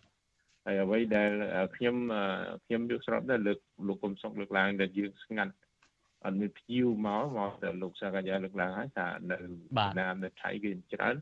[0.69, 1.31] ហើយអ្វីដែល
[1.75, 1.95] ខ្ញុំ
[2.65, 5.53] ខ្ញុំយកស្របដែរលើកលោកគុំសុកលើកឡើងដែលយើងស្ងាត់
[6.23, 9.37] អត់មានភ្ញៀវមកមកតែលោកសាកញ្ញាលើកឡើងហើយថានៅ
[9.99, 11.15] ណាមនៅថៃគេច្រើន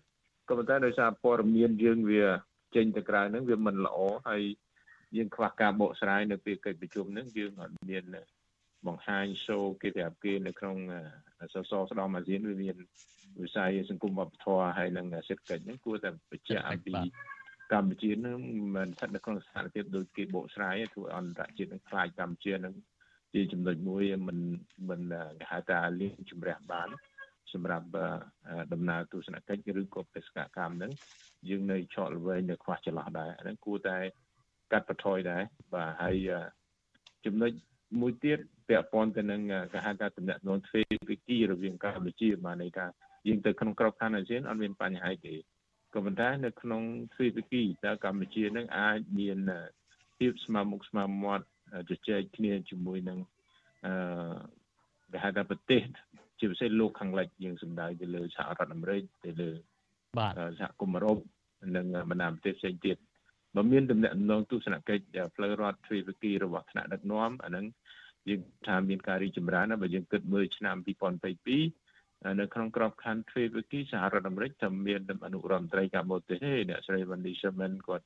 [0.48, 2.26] ក៏ប៉ុន្តែដោយសារព័ត៌មានយើងវា
[2.76, 4.44] ចេញទៅក្រៅហ្នឹងវាមិនល្អហើយ
[5.18, 8.04] យើងខ្វះការបកស្រាយនៅពេលកិច្ចប្រជុំហ្នឹងយើងអត់មាន
[8.88, 10.78] បង្ហាញសូគេប្រាប់គេនៅក្នុង
[11.54, 12.76] សសរស្ដំអាស៊ានវាមាន
[13.42, 16.94] វិស័យសង្គមវប្បធម៌ហើយនិងសេដ្ឋកិច្ចហ្នឹងគួរតែបញ្ជាក់អំពី
[17.74, 18.40] កម្ពុជានឹង
[18.76, 22.74] មិនស្ថិតនៅក្នុងស្ថានភាពដូចគេបកស្រាយធ្វើអន្តរជាតិនឹងខ្លាចកម្ពុជានឹង
[23.34, 24.40] ជាចំណុចមួយមិន
[24.90, 25.02] មិន
[25.40, 26.90] គេហៅថាលៀងជំរះបាន
[27.54, 27.88] សម្រាប់
[28.74, 30.92] ដំណើរទស្សនកិច្ចឬក៏បេសកកម្មហ្នឹង
[31.50, 33.98] យើងនៅឆក់ល្វែងនៅខ្វះចន្លោះដែរហ្នឹងគួរតែ
[34.72, 35.42] កាត់បន្ថយដែរ
[35.74, 36.16] បាទហើយ
[37.26, 37.52] ចំណុច
[38.02, 39.42] មួយទៀតពាក់ព័ន្ធទៅនឹង
[39.74, 40.38] គេហៅថាតំណែង
[40.68, 42.86] ទ្វេភាគីរវាងកម្ពុជាបានន័យថា
[43.28, 45.36] យើងទៅក្នុងក្របខ័ណ្ឌអាស៊ានអត់មានបញ្ហាទេ
[45.94, 46.82] ក៏ប៉ុន្តែនៅក្នុង
[47.14, 49.38] ទ្វីបគីតើកម្ពុជានឹងអាចមាន
[50.18, 51.46] ភាពស្មើមុខស្មើមាត់
[51.90, 53.20] ជជែកគ្នាជាមួយនឹង
[53.86, 53.94] អឺ
[55.12, 55.84] គេហៅថាប្រទេស
[56.40, 59.50] ជាពិសេសលោកខាងលិចយើងសម្ដៅទៅលើសហរដ្ឋអាមេរិកទៅលើ
[60.18, 61.18] បាទសហគមន៍អឺរ៉ុប
[61.76, 62.98] និងបណ្ដាប្រទេសផ្សេងទៀត
[63.56, 65.04] បើមានតំណែងនងទស្សនកិច្ច
[65.36, 67.66] ផ្លូវរដ្ឋទ្វេភាគីរបស់ថ្នាក់ដឹកនាំអាហ្នឹង
[68.30, 71.87] យើងថាមានការរីចម្រើនណាបើយើងគិតមើលឆ្នាំ2022
[72.40, 78.06] នៅក្នុងក្របខ័ណ្ឌទ្វេភាគីសហរដ្ឋអាមេរិកថាមានអនុរដ្ឋមន្ត្រីការបរទេសទេអ្នកស្រី Wendy Sherman គាត់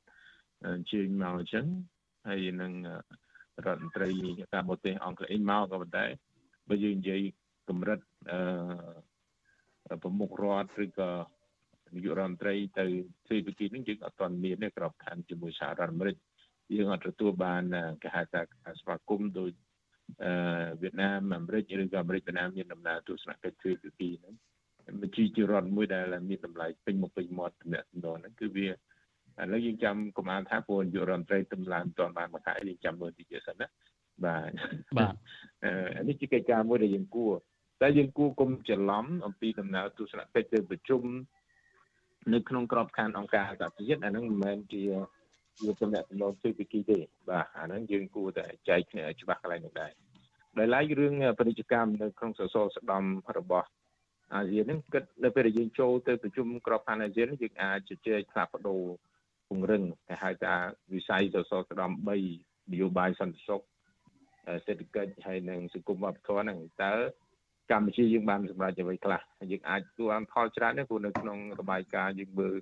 [0.64, 1.66] អញ្ជើញមកអញ្ចឹង
[2.28, 2.72] ហើយនឹង
[3.66, 4.08] រដ្ឋមន្ត្រី
[4.52, 6.06] ការបរទេសអង់គ្លេសមកក៏ប៉ុន្តែ
[6.68, 7.20] បើយើងនិយាយ
[7.68, 8.00] កម្រិត
[8.30, 11.10] អឺប្រមុខរដ្ឋឬក៏
[11.94, 12.86] នាយករដ្ឋមន្ត្រីទៅ
[13.26, 16.16] ទ្វេភាគីនឹងយើងអត់ទាន់មានទេក្របខ័ណ្ឌជាមួយសហរដ្ឋអាមេរិក
[16.74, 17.62] យើងអត់ទទួលបាន
[18.02, 18.40] គេហៅថា
[18.80, 19.71] ស្វាគមន៍ដោយអឺ
[20.80, 24.34] វៀតណាមអាមេរិកឬក៏អាមេរិកវៀតណាមមានដំណើរទស្សនកិច្ចទ្វេភាគីហ្នឹង
[25.00, 28.72] មិនជាជារដ្ឋមួយដែលមានតម្លៃពេញមកពេញមាត់តំណែងហ្នឹងគឺវាឥ
[29.52, 33.66] ឡូវយើងចាំកុំអានថាពលនាយករដ្ឋមន្ត្រីទំឡើងមិនទាន់បានមកខែយើងចាំមើលតិចទៀតសិនណា
[34.24, 34.50] បាទ
[34.98, 35.14] បាទ
[35.64, 37.32] អឺនេះជាកិច្ចការមួយដែលយើងគួរ
[37.82, 41.02] តែយើងគួរគុំច្រឡំអំពីដំណើរទស្សនកិច្ចទៅប្រជុំ
[42.32, 44.82] នៅក្នុងក្របខ័ណ្ឌអង្គការសហប្រជាជាតិអាហ្នឹងមិនមែនជា
[45.60, 46.98] ជាតំណែងតំណងពីគីទេ
[47.28, 49.92] បាទអាហ្នឹងយើងគួរតែចែកគ្នាឲ្យច្បាស់កន្លែងនោះដែរ
[50.58, 53.04] ដោយឡែករឿងពាណិជ្ជកម្មនៅក្នុងសសរស្ដំ
[53.38, 53.68] របស់
[54.34, 58.82] អាស៊ានហ្នឹងគិតនៅពេលដែលយើងចូលទៅប្រជុំក្របខ័ណ្ឌអាស៊ានយើងអាចជជែកផ្លាស់ប្ដូរ
[59.48, 60.54] ពង្រឹងគេហៅថា
[60.92, 63.60] វិស័យសសរស្ដំ3នយោបាយសន្តិសុខ
[64.66, 66.94] សេដ្ឋកិច្ចហើយនិងសង្គមវប្បធម៌ហ្នឹងតើ
[67.70, 72.56] កម្ពុជាយើងបានសម្រេចអ្វីខ្លះយើងអាចទទួលបានផលច្រើនទេព្រោះនៅក្នុងរបាយការណ៍យើងមើល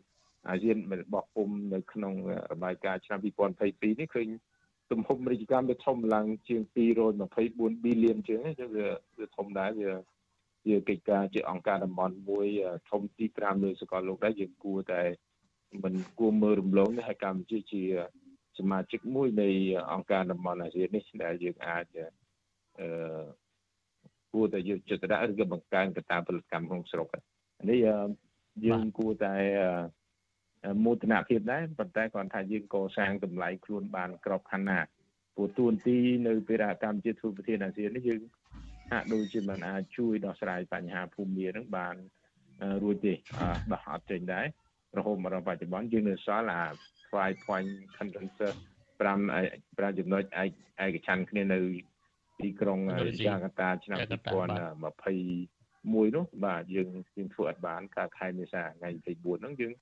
[0.48, 2.14] អាស៊ានរបស់ពុំនៅក្នុង
[2.52, 4.28] របាយការណ៍ឆ្នាំ2022នេះឃើញ
[4.90, 6.60] ទំហំរាជកម្មវាធំឡើងជាង
[7.24, 8.88] 224 billion ជាងហ្នឹងវា
[9.18, 9.92] វាធំដែរវា
[10.66, 12.46] វាកិច្ចការជាអង្គការតំបន់មួយ
[12.90, 15.02] ធំទី5លើសកលលោកដែរយើងគួរតែ
[15.84, 17.82] មិនគួរមើលរំលងទេហើយកម្ពុជាជា
[18.58, 19.48] សមាជិកមួយនៃ
[19.92, 21.84] អង្គការតំបន់អាស៊ាននេះដែលយើងអាច
[22.78, 22.88] អឺ
[24.32, 27.08] គួរតែយកចិត្តដាក់ឬក៏បង្កើនកត្តាផលិតកម្មក្នុងស្រុក
[27.70, 27.78] នេះ
[28.66, 29.34] យើងគួរតែ
[30.84, 34.78] មោទនភាពដែរប៉ុន្តែគាត់ថាយើងកសាងតម្លៃខ្លួនបានក្របខ័ណ្ឌណា
[35.34, 35.98] ព្រោះទួនាទី
[36.28, 38.20] នៅពេលដែលកម្ពុជាធ្វើប្រធានអាស៊ាននេះយើង
[38.90, 41.94] ហាក់ដូចជាមិនអាចជួយដោះស្រាយបញ្ហាភូមិមានឹងបាន
[42.82, 43.14] រួចទេ
[43.72, 44.46] ដោះអត់ចេញដែរ
[44.98, 46.62] រហូតមកដល់បច្ចុប្បន្នយើងនៅសល់អា
[47.12, 48.54] five point consensus
[49.00, 50.44] 5 5ចំណុចឯ
[50.94, 51.60] កច្ឆ័ន្ទគ្នានៅ
[52.40, 52.78] ទីក្រុង
[53.26, 59.72] យ៉ាកាតាឆ្នាំ2021នោះបាទយើងយើងធ្វើអត់បានកាលខែមេសាថ្ងៃ24ហ្នឹងយើង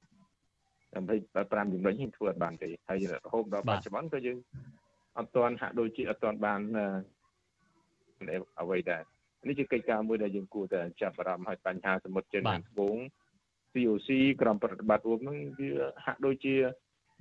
[0.92, 4.38] 25ចំណុចនេះធ្វើអត់បានទេហើយរហូតដល់បច្ចុប្បន្នក៏យើង
[5.18, 6.60] អត់ទាន់ហាក់ដូចជាអត់ទាន់បាន
[8.60, 9.02] អ្វីដែរ
[9.48, 12.96] នេះជាកិច្ចការមួយដែលយើងគួរតែចាប់អារម្មណ៍ឲ្យបញ្ហាសមុទ្រចិនខាងត្បូង
[13.72, 14.08] COC
[14.40, 15.70] ក្រុមប្រតិបត្តិរួមហ្នឹងវា
[16.04, 16.54] ហាក់ដូចជា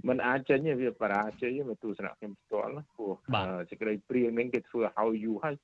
[0.08, 3.12] มันអាចចេញទេវាបរាជ័យមកទស្សនៈខ្ញុំផ្ទាល់ព្រោះ
[3.70, 5.56] សេចក្តីព្រៀងនេះគេធ្វើឲ្យយូរហើយ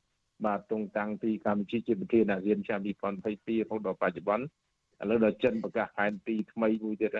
[0.46, 7.12] បាទតុងតាំងពីកម្ពុជាជាប្រធានអាស៊ានឆ្នាំ2022រហូតដល់បច្ចុប្បន្នឥឡូវដល់ចិនប្រកាសផែនទីថ្មីមួយទៀត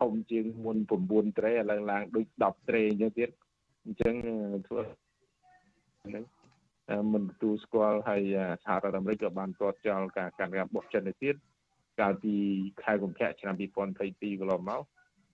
[0.00, 3.30] ធំជាងមុន9ត្រេឥឡូវឡើងដូច10ត្រេអញ្ចឹងទៀត
[3.84, 4.14] អញ្ចឹង
[4.66, 4.80] ធ្វើ
[6.06, 6.24] ហ្នឹង
[7.12, 8.22] មិនទទួលស្គាល់ហើយ
[8.64, 11.34] សហរដ្ឋអាមេរិកក៏បានទាត់ចោលការកាន់ការបោះចិនទៅទៀត
[12.00, 12.34] កាលពី
[12.82, 14.82] ខែកុម្ភៈឆ្នាំ2022កន្លងមក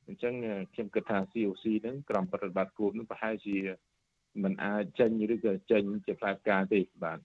[0.07, 0.35] អញ្ចឹង
[0.73, 3.57] ខ្ញុំគិតថា COC ហ្នឹងក្រុមប្រតិបត្តិរួមនឹងប្រហែលជា
[4.43, 7.19] មិនអាចចេញឬក៏ចេញជាផ្លែផ្កាទេបាទ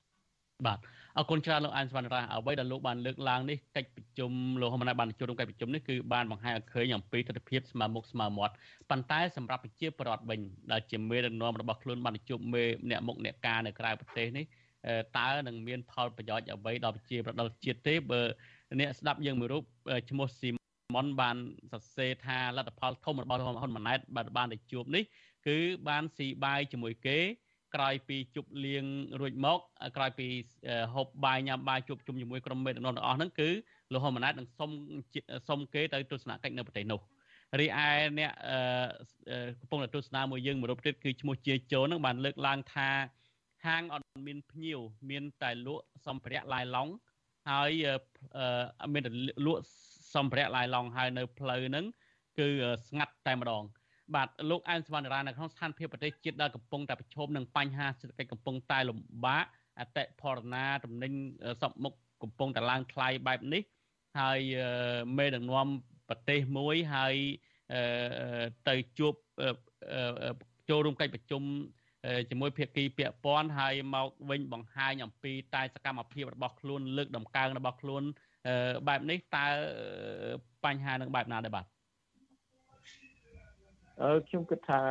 [0.66, 0.80] បាទ
[1.18, 4.32] អរគុណច្រើនលោកអានសវណ្ណរាអ្វីដែលលោកបានលើកឡើងនេះកិច្ចប្រជុំ
[4.62, 8.54] លោកហ៊ុនម៉ាណែតបានចូលរួមកិច្ចប្រជុំនេះគឺបានបង្ហាញឲ្យឃើញអំពីទស្សនវិជ្ជាស្មើមុខស្មើមាត់
[8.90, 10.40] ប៉ុន្តែសម្រាប់ប្រជាពលរដ្ឋវិញ
[10.72, 14.46] ដែលជាមេដឹកនាំរបស់ខ្លួនបានជួបមេអ្នកមុខអ្នកការនៅក្រៅប្រទេសនេះ
[15.18, 18.22] តើនឹងមានផលប្រយោជន៍អ្វីដល់ប្រជាពលរដ្ឋជាតិទេបើ
[18.80, 19.64] អ្នកស្ដាប់យើងមួយរូប
[20.10, 20.50] ឈ្មោះស៊ី
[20.96, 21.38] មុនបាន
[21.72, 25.04] សរសេរថាលទ្ធផលធំរបស់ហ៊ុនម៉ាណែតបានបានទៅជួបនេះ
[25.48, 25.58] គឺ
[25.88, 27.18] បានស៊ីបាយជាមួយគេ
[27.76, 28.86] ក្រោយពីជប់លៀង
[29.20, 29.60] រួចមក
[29.98, 30.28] ក្រោយពី
[30.94, 33.50] ហូបបាយញ៉ាំបាយជួបជុំជាមួយក្រុមមេដឹកនាំទាំងអស់ហ្នឹងគឺ
[33.94, 34.72] លោកហ៊ុនម៉ាណែតនឹងសុំ
[35.50, 37.00] សុំគេទៅទស្សនកិច្ចនៅប្រទេសនោះ
[37.60, 37.70] រីឯ
[38.20, 38.32] អ្នក
[39.60, 42.90] កំពុងតែទស្សនាមួយយើងមួយរូបទៀតគឺឈ្មោះជាជោហ្នឹងបានលើកឡើងថា
[43.66, 46.92] ហាងអត់មានភ្ញៀវមានតែលក់សម្ភារៈឡាយឡង់
[47.50, 47.72] ហើយ
[48.94, 49.12] មានតែ
[49.46, 49.62] លក់
[50.16, 51.86] សម្ភារៈឡាយឡង់ហើយនៅផ្លូវហ្នឹង
[52.40, 52.48] គឺ
[52.88, 53.64] ស្ងាត់តែម្ដង
[54.16, 59.46] បាទលោកអែនសវណ្ណរានៅក្នុងស្ថានភាពប្រទេសជាតិដែលកំពុងតែប្រឈមនឹងបញ្ហាសេដ្ឋកិច្ចកំពុងតែលំបាក
[59.80, 61.14] អតិផរណាទំនិញ
[61.62, 61.94] សពមុខ
[62.24, 63.62] កំពុងតែឡើងថ្លៃបែបនេះ
[64.20, 64.40] ហើយ
[65.18, 65.68] មេដឹកនាំ
[66.10, 67.16] ប្រទេសមួយហើយ
[68.70, 69.14] ទៅជួប
[70.70, 71.44] ចូលរួមកិច្ចប្រជុំ
[72.30, 78.04] ជាមួយភាគីពាក់ព័ន្ធហើយមកវិញបង្ហាញអំពីតែសកម្មភាពរបស់ខ្លួនលើកដំកើងរបស់ខ្លួន
[78.88, 79.46] បែបនេះតើ
[80.66, 81.81] បញ្ហានឹងបែបណាដែរបាទអឺ
[84.28, 84.82] ខ្ញុំគិតថា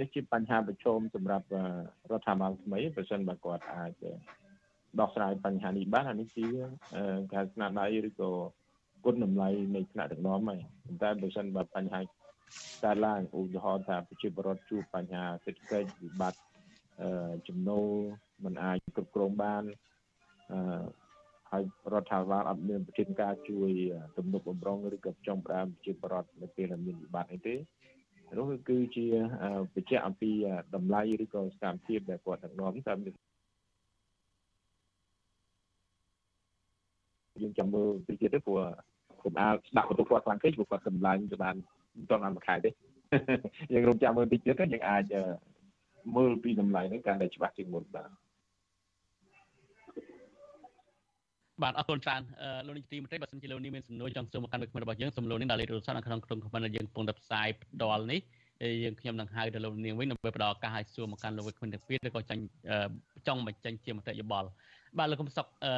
[0.00, 1.46] នេះជាបញ្ហាប្រឈមសម្រាប់
[2.10, 3.92] រដ្ឋាភិបាលថ្មីប្រសិនបើគាត់អាច
[5.00, 6.46] ដោះស្រាយបញ្ហានេះបានអានេះជា
[7.34, 8.30] ការស្នាដៃឬក៏
[9.04, 12.00] គុណតម្លៃនៃថ្នាក់ដឹកនាំហើយប៉ុន្តែបើសិនបើបញ្ហា
[12.84, 16.40] កើតឡើងឧទាហរណ៍ថាប្រជាពលរដ្ឋជួបបញ្ហាសេដ្ឋកិច្ចវិបត្តិ
[17.48, 17.88] ចំណូល
[18.44, 19.62] មិនអាចគ្រប់គ្រងបាន
[20.52, 20.82] អឺ
[21.50, 21.62] ហើយ
[21.92, 23.70] រដ្ឋាភិបាលអត់មានប្រតិការជួយ
[24.16, 27.54] ទំនុកបំរុងឬក៏ចំផ្ដើមប្រជាពលរដ្ឋនៅពេលដែលមានវិបត្តិអីទេ
[28.38, 29.06] នោះគឺជា
[29.74, 30.30] បញ្ជាក់អំពី
[30.74, 32.98] តម្លៃឬក៏សកម្មភាពដែលគាត់ដឹកនាំតាម
[37.42, 38.58] យើងចាំមើលពីទៀតទេព្រោះ
[39.20, 41.56] ខ្ញុំអាចស្ដាប់បន្ទុកគាត់ខ្លាំងពេកព្រោះគាត់សម្លាញ់ទៅបាន
[41.96, 42.70] មិនទាន់បានមួយខែទេ
[43.72, 45.04] យើងរំចាំមើលតិចទៀតទៅយើងអាច
[46.16, 48.10] មើលពីតម្លៃហ្នឹងកាន់តែច្បាស់ជាងមុនបាទ
[51.62, 52.22] បាទអរគុណច្រើន
[52.66, 58.20] លោកនាយកទីមេត្រីបើសិនជាលោកនេះមានសំណួរចង់សួរមកកាន់វិក្កាមរបស់យើងសំណួរនេះដល់លេខទូរស័ព្ទនៅក្នុងក្រុមខមមិនយើងកំពុងតែផ្សាយផ្ទាល់នេះ
[58.84, 62.42] យើងខ្ញុំនឹងហៅទៅលោកនាងវិញដើម្បីផ្ដល់ឱកាសឲ្យសួរមកកាន់លោកវិក្កាមទាំងពីរឬក៏ចាញ់
[63.26, 64.48] ចង់បញ្ចេញជាមតិយោបល់
[64.98, 65.72] បាទលោកកុំសុកអឺ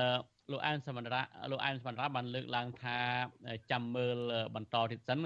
[0.53, 2.97] លោកអានសមរៈលោកអានសមរៈបានលើកឡើងថា
[3.71, 4.17] ចាំមើល
[4.55, 5.19] បន្តទៀតសិន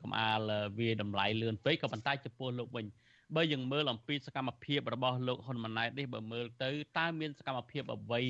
[0.00, 0.40] កុំអាល
[0.78, 2.86] វាតម្លៃលឿនពេកក៏ប៉ុន្តែចំពោះលោកវិញ
[3.36, 8.22] បើយើងមើលអំពីសកម្មភាពរបស់លោកហ៊ុនម៉ាណែតនេះបើមើលទៅតើមានសកម្មភាពអ្វី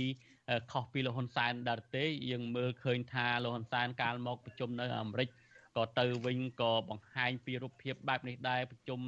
[0.72, 5.28] ខុសពីលោកហ៊ុនសែនដែរទេយើងមើលឃើញថាលោកហ៊ុនសែនកាលមកប្រជុំនៅអាមេរិក
[5.76, 9.00] ក៏ទៅវិញក៏បង្ហាញពីរូបភាពបែបនេះដែរប្រជុំ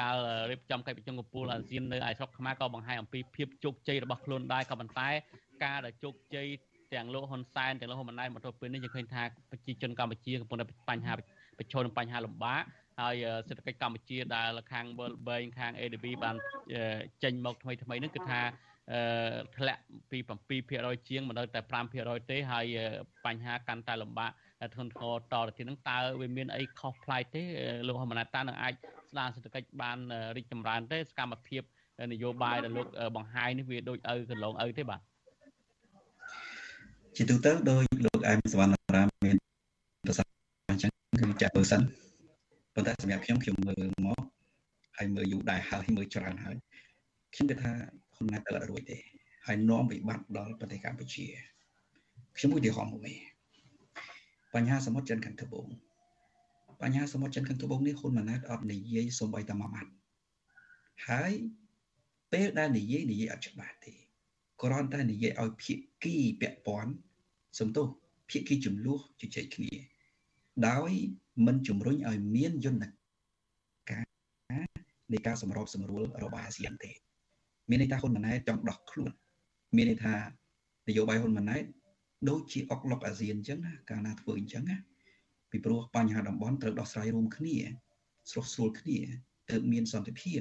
[0.00, 0.16] កាល
[0.50, 5.08] រៀបចំកិច្ចប្រជុំកំពូលអាស៊ាននៅឯស្រុកខ្មែរក៏បង្ហាញអំពីភាពជោគជ័យរបស់ខ្លួនដែរក៏ប៉ុន្តែ
[5.64, 6.46] ការដែលជោគជ័យ
[6.94, 11.12] ទាំងលោកហ៊ុនសែនទាំងលោកហ៊ុនម៉ាណែតមកទល់ពេលនេះយើងឃើញថាប្រជាជនកម្ពុជាកំពុងតែបញ្ហា
[11.58, 12.62] ប្រឈមនឹងបញ្ហាលំបាក
[13.00, 13.14] ហើយ
[13.48, 16.36] សេដ្ឋកិច្ចកម្ពុជាដែលខាង World Bank ខាង ADB បាន
[17.22, 18.40] ចេញមកថ្មីថ្មីនេះគឺថា
[19.56, 20.18] ធ្លាក់ពី
[20.62, 21.60] 7%ជាងមកដល់តែ
[21.96, 22.66] 5%ទេហើយ
[23.26, 24.30] បញ្ហាកាន់តែលំបាក
[24.74, 27.42] ធ្ងន់ធ្ងរតទៅទៀតហ្នឹងតើវាមានអីខុសប្លែកទេ
[27.86, 28.74] លោកហ៊ុនម៉ាណែតតើនឹងអាច
[29.10, 29.98] ស្ដារសេដ្ឋកិច្ចបាន
[30.36, 31.62] រីកចម្រើនទេសកម្មភាព
[32.12, 35.00] នយោបាយដែលលោកបង្ហាញនេះវាដូចឪកន្លងឪទេបាទ
[37.16, 39.36] ជាទូទៅដោយលោកអែមសវណ្ណរាមមាន
[40.04, 40.32] ប្រសាសន៍
[40.70, 41.82] អញ្ចឹងគឺចាក់បើសិន
[42.74, 44.20] ប៉ុន្តែសម្រាប់ខ្ញុំខ្ញុំមើលមក
[44.96, 46.56] ហើយមើលយូរដែរហើយមើលច្រើនហើយ
[47.34, 47.72] ខ្ញុំគិតថា
[48.14, 48.98] ហ៊ុនម៉ាណែតទៅអត់រួចទេ
[49.46, 51.26] ហើយនាំវិបត្តិដល់ប្រទេសកម្ពុជា
[52.36, 53.12] ខ្ញុំឧទាហរណ៍មួយ
[54.54, 55.66] បញ្ហាសមុទ្រចិនខាងត្បូង
[56.82, 59.90] បញ្ហាសមុទ្រចិនខាងត្បូងនេះហ៊ុនម៉ាណែតអត់និយាយសូម្បីតែមួយម៉ាត់
[61.08, 61.32] ហើយ
[62.32, 63.94] ពេលដែលនិយាយនិយាយអត់ច្បាស់ទេ
[64.62, 66.92] គ្រាន់តែនិយាយឲ្យភាគីពាក់ព័ន្ធ
[67.58, 67.86] សំទោស
[68.30, 69.72] ភាគីចំនួនជជែកគ្នា
[70.68, 70.90] ដោយ
[71.46, 72.84] មិនជំរុញឲ្យមានយន្ត
[73.90, 74.04] ការ
[75.12, 76.90] នៃការសម្របសម្រួលរបស់អាស៊ានទេ
[77.68, 79.12] មានន័យថាហ៊ុនម៉ាណែតចង់ដោះខ្លួន
[79.76, 80.14] មានន័យថា
[80.88, 81.64] នយោបាយហ៊ុនម៉ាណែត
[82.28, 84.76] ដូចជាអុកឡុកអាស៊ានអញ្ចឹងណាកាលណាធ្វើអញ្ចឹងណា
[85.50, 87.56] ពីព្រោះបញ្ហាតំបន់ត្រូវដោះស្រាយរួមគ្នា
[88.30, 88.98] ស្រុះស្រួលគ្នា
[89.50, 90.40] ទើបមានសន្តិភាព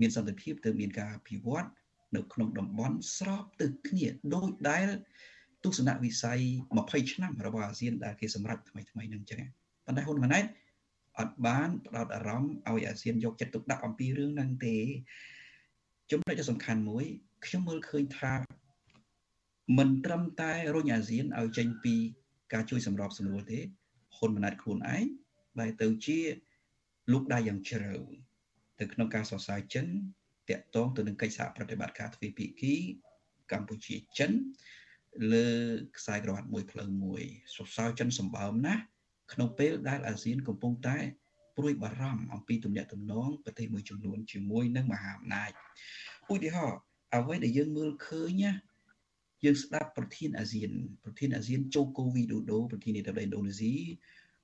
[0.00, 1.66] មានសន្តិភាពទើបមានការអភិវឌ្ឍ
[2.16, 4.86] នៅក្នុងតំបន់ស្របទៅគ្នាដោយដែល
[5.64, 6.40] ទស្សនវិស័យ
[6.76, 9.42] 20ឆ្នាំរបស់អាស៊ានដែលគេសម្រេចថ្មីថ្មីនឹងចឹង
[9.86, 10.44] ប៉ុន្តែហ៊ុនម៉ាណែត
[11.18, 14.76] អត់បានផ្ដោតអារម្មណ៍ឲ្យអាស៊ានយកចិត្តទុកដាក់អំពីរឿងហ្នឹងទេ
[16.10, 17.04] ចំណុចដ៏សំខាន់មួយ
[17.44, 18.34] ខ្ញុំមើលឃើញថា
[19.78, 21.94] មិនត្រឹមតែរុញអាស៊ានឲ្យចេញពី
[22.52, 23.60] ការជួយសម្របសម្រួលទេ
[24.16, 25.04] ហ៊ុនម៉ាណែតខ្លួនឯង
[25.58, 26.18] បែរទៅជា
[27.12, 27.94] លោកដៃយ៉ាងជ្រៅ
[28.80, 29.86] ទៅក្នុងការសរសើរចិន
[30.48, 32.74] តាក់ទងទៅនឹងកិច្ចសហប្រតិបត្តិការទ្វេភាគី
[33.52, 34.30] កម្ពុជាចិន
[35.32, 35.48] លើ
[35.98, 37.22] ខ្សែក្រវ៉ាត់មួយផ្លូវមួយ
[37.56, 38.82] សរសើរចិនសម្បើមណាស់
[39.32, 40.98] ក្នុងពេលដែលអាស៊ានកំពុងតែ
[41.60, 45.50] ព្រួយបារម្ភអំពីទំនាក់ទំនងប្រទេសមួយចំនួនជាមួយនឹងមហាអំណាច
[46.32, 46.80] ឧទាហរណ៍
[47.14, 48.52] អ្វីដែលយើងមើលឃើញណា
[49.44, 50.70] យើងស្ដាប់ប្រធានអាស៊ាន
[51.04, 53.74] ប្រធានអាស៊ានជូកូវីដូដូប្រធានាធិបតីឥណ្ឌូនេស៊ី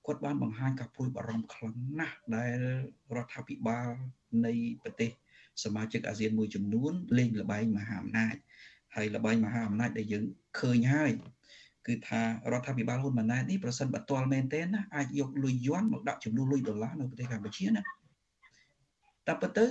[0.06, 2.58] គាត់បានបង្ហាញការព្រួយបារម្ភខ្លាំងណាស់ដែល
[3.16, 3.88] រដ្ឋាភិបាល
[4.46, 4.52] នៃ
[4.82, 5.10] ប្រទេស
[5.64, 8.36] សមាជិកអាស៊ានមួយចំនួនលេងល្បែងមហាអំណាច
[8.94, 10.24] ហើយល្បែងមហាអំណាចដែលយើង
[10.60, 11.10] ឃើញហើយ
[11.87, 12.20] គឺថា
[12.53, 17.82] រដ្ឋាភិបាលហ៊ុនម៉ាណែតនេះប្រសិនបើទាល់មែនទេណាអាចយកលុយយន់មកដាក់ចំនួនលុយដុល្លារនៅប្រទេសកម្ពុជាណា
[19.26, 19.64] តែប៉ុន្តែ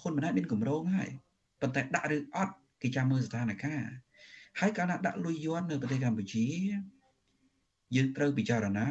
[0.00, 1.10] ហ៊ុនម៉ាណែតមានគម្រោងហើយ
[1.60, 4.06] ប៉ុន្តែដាក់ឬអត់គេចាំមើលស្ថានភាព
[4.60, 6.46] ហើយកាលណាដាក់លុយយន់នៅប្រទេសកម្ពុជា
[7.94, 8.88] យើងត្រូវពិចារណា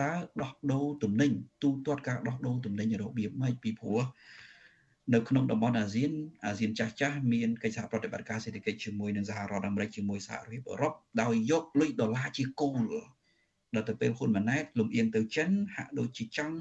[0.00, 0.12] តើ
[0.42, 1.30] ដោះដូរទំនិញ
[1.62, 4.00] ទូទាត់ការដោះដូរទំនិញរបៀបម៉េចពីព្រោះ
[5.14, 6.12] នៅក្នុងតំបន់អាស៊ាន
[6.46, 10.92] អាស៊ានចាស់ចាស់មានកិច្ចសហប្រតិបត្តិការសេដ្ឋកិច្ចជាមួយនឹងសហរដ្ឋអាមេរិកជាមួយសហរដ្ឋអឺរ៉ុប
[11.22, 12.92] ដោយយកលុយដុល្លារជាគោល
[13.74, 16.58] ដល់ទៅពេលហ៊ុនម៉ាណែតលំអៀងទៅចិនហាក់ដូចជាចង់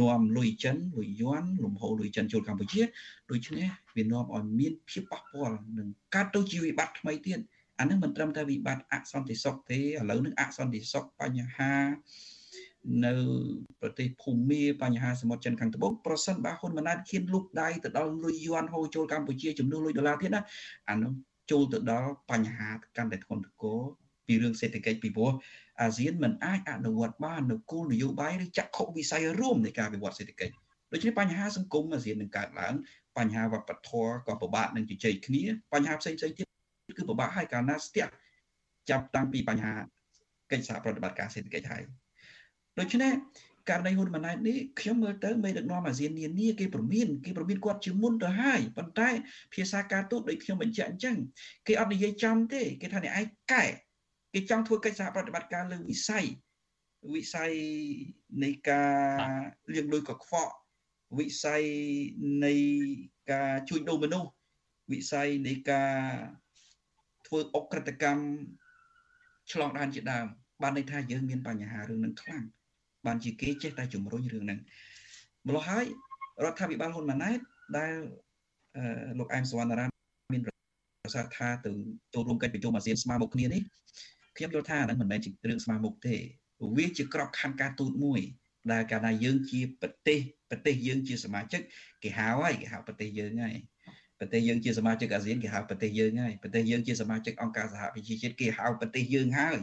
[0.00, 2.82] នាំលុយចិនលុយយន់លំហូរលុយចិនចូលកម្ពុជា
[3.30, 7.38] ដូច្នេះវានាំឲ្យមានភាពប៉ះពាល់នឹងកាត់ទៅជាវិបត្តិថ្មីទៀត
[7.78, 11.72] អានឹងមិនត្រឹមតែវិបត្តិអសន្តិសុខទេឥឡូវនេះអសន្តិសុខបញ្ហា
[13.04, 13.12] នៅ
[13.80, 20.42] ប្រទេសភូមាបញ្ហាសមុទ្រចិនខាងត្បូងប្រសិនបើហ៊ុនម៉ាណែតហ៊ានលុកដៃទៅដល់លុយយួនហូរចូលកម្ពុជាចំនួនលុយដុល្លារទៀតណា
[20.88, 21.12] អានោះ
[21.50, 23.78] ចូលទៅដល់បញ្ហាកាន់តែធ្ងន់ធ្ងរ
[24.26, 25.30] ពីរឿងសេដ្ឋកិច្ចពីព្រោះ
[25.80, 30.54] អាស៊ានមិនអាចអនុវត្តបាននៅគោលនយោបាយឬចក្ខុវិស័យរួមនៃការវិវត្តសេដ្ឋកិច្ច
[30.92, 32.74] ដូច្នេះបញ្ហាសង្គមអាស៊ាននឹងកើតឡើង
[33.18, 36.46] បញ្ហាវប្បធម៌ក៏ពិបាកនឹងជជែកគ្នាបញ្ហាផ្សេងផ្សេងទៀត
[36.98, 38.06] គឺពិបាកហើយកាលណាស្ទះ
[38.90, 39.74] ចាប់តាំងពីបញ្ហា
[40.52, 41.82] កិច្ចសហប្រតិបត្តិការសេដ្ឋកិច្ចហើយ
[42.78, 43.12] ដូច្នេះ
[43.68, 49.08] ករណីហ៊ុនម៉ាណែតនេះខ្ញុំមើលទៅមេដឹកនាំអាស៊ាននានាគេប្រមានគេប្រមានគាត់ជាមុនទៅហើយប៉ុន្តែ
[49.54, 51.16] ភាសាការទូតដូចខ្ញុំបញ្ជាក់អញ្ចឹង
[51.66, 53.64] គេអត់និយាយចំទេគេថាអ្នកឯងកែ
[54.34, 56.24] គេចង់ធ្វើកិច្ចសហប្រតិបត្តិការលើវិស័យ
[57.14, 57.52] វិស័យ
[58.42, 58.96] នៃការ
[59.74, 60.54] លាងលុយកខ្វក់
[61.18, 61.62] វិស័យ
[62.44, 62.54] នៃ
[63.32, 64.30] ការជួញដូរមនុស្ស
[64.92, 65.94] វិស័យនៃការ
[67.26, 68.22] ធ្វើអក្រិតកម្ម
[69.52, 70.26] ឆ្លងដែនជាដើម
[70.62, 72.44] បានន័យថាយើងមានបញ្ហារឿងនឹងខ្លាំង
[73.06, 74.58] បានជាគេចេះតែជំរុញរឿងហ្នឹង
[75.48, 75.84] ម្ល៉េះហើយ
[76.44, 77.38] រដ្ឋាភិបាលហ៊ុនម៉ាណែត
[77.78, 77.92] ដែល
[79.18, 79.90] លោកអែមសវណ្ណរាម
[80.34, 81.72] មានប្រសាសន៍ថាទៅ
[82.14, 83.62] ចូលរួមកិច្ចប្រជុំអាស៊ានស្មើមុខគ្នានេះ
[84.36, 86.14] ខ្ញុំយល់ថាហ្នឹងមិនមែនជារឿងស្មើមុខទេ
[86.76, 88.20] វាជាក្របខ័ណ្ឌការទូតមួយ
[88.72, 90.18] ដែលកាលណាយើងជាប្រទេស
[90.50, 91.60] ប្រទេសយើងជាសមាជិក
[92.02, 93.56] គេហៅហើយគេហៅប្រទេសយើងហើយ
[94.20, 99.58] ប្រទេសយើងជាសមាជិកអាស៊ានគេហៅប្រទេសយើងហើយប្រទេសយើងជាសមាជិកអង្គការសហប្រជាជាតិគេហៅប្រទេសយើងហើយ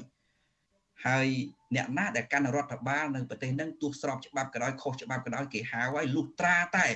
[1.06, 1.28] ហើយ
[1.76, 6.88] អ្នកណាដែលកាន់រដ្ឋបាលនៅប្រទេសហ្នឹងទោះស្របច្បាប់ក៏ដោយខុសច្បាប់ក៏ដោយគេហៅឲ្យលុះត្រាតែ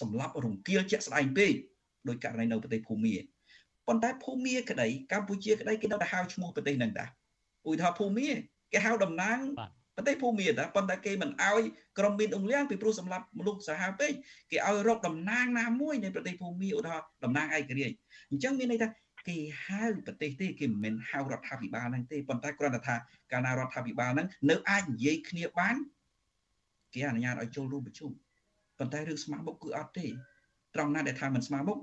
[0.00, 1.52] សម្រាប់រង្គាលជាក់ស្ដែងពេក
[2.08, 3.14] ដោយករណីនៅប្រទេសភូមា
[3.88, 7.08] ប៉ុន្តែភូមាក្តីកម្ពុជាក្តីគេនៅតែហៅឈ្មោះប្រទេសហ្នឹងដែរ
[7.68, 8.28] ឧទាហរណ៍ភូមា
[8.72, 9.38] គេហៅតំណាង
[9.96, 11.62] ប្រទេសភូមាតាប៉ុន្តែគេមិនអោយ
[11.98, 14.12] ក្រុមមានអង្លៀងពីព្រោះសម្រាប់មនុស្សសាហាវពេក
[14.50, 17.94] គេឲ្យរកតំណាងណាមួយនៃប្រទេសភូមាឧទាហរណ៍តំណាងឯករាជ្យ
[18.30, 18.88] អញ្ចឹងមានន័យថា
[19.28, 22.96] គេហៅប្រទេសទេគេមិនមែនហៅរដ្ឋាភិបាលហ្នឹងទេប៉ុន្តែគ្រាន់តែថា
[23.32, 25.76] កាលណារដ្ឋាភិបាលហ្នឹងនៅអាចនិយាយគ្នាបាន
[26.94, 28.10] គេអនុញ្ញាតឲ្យចូលរួមប្រជុំ
[28.78, 30.06] ប៉ុន្តែរឿងស្មារមុខគឺអត់ទេ
[30.74, 31.78] ត្រង់ណាដែលថាមិនស្មារមុខ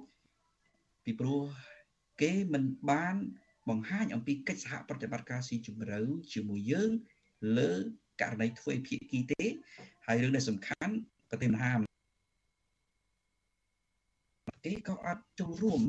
[1.06, 1.42] ពីព្រោះ
[2.22, 3.16] គេមិនបាន
[3.70, 6.00] បង្ហាញអំពីកិច្ចសហប្រតិបត្តិការស៊ីជម្រៅ
[6.34, 6.92] ជាមួយយើង
[7.58, 7.74] លើ
[8.22, 9.46] ករណីធ្វើភាគីទេ
[10.06, 10.94] ហើយរឿងដែលសំខាន់
[11.30, 11.74] ប្រទេសមហា
[14.66, 15.82] គេក៏អត់ចូលរួម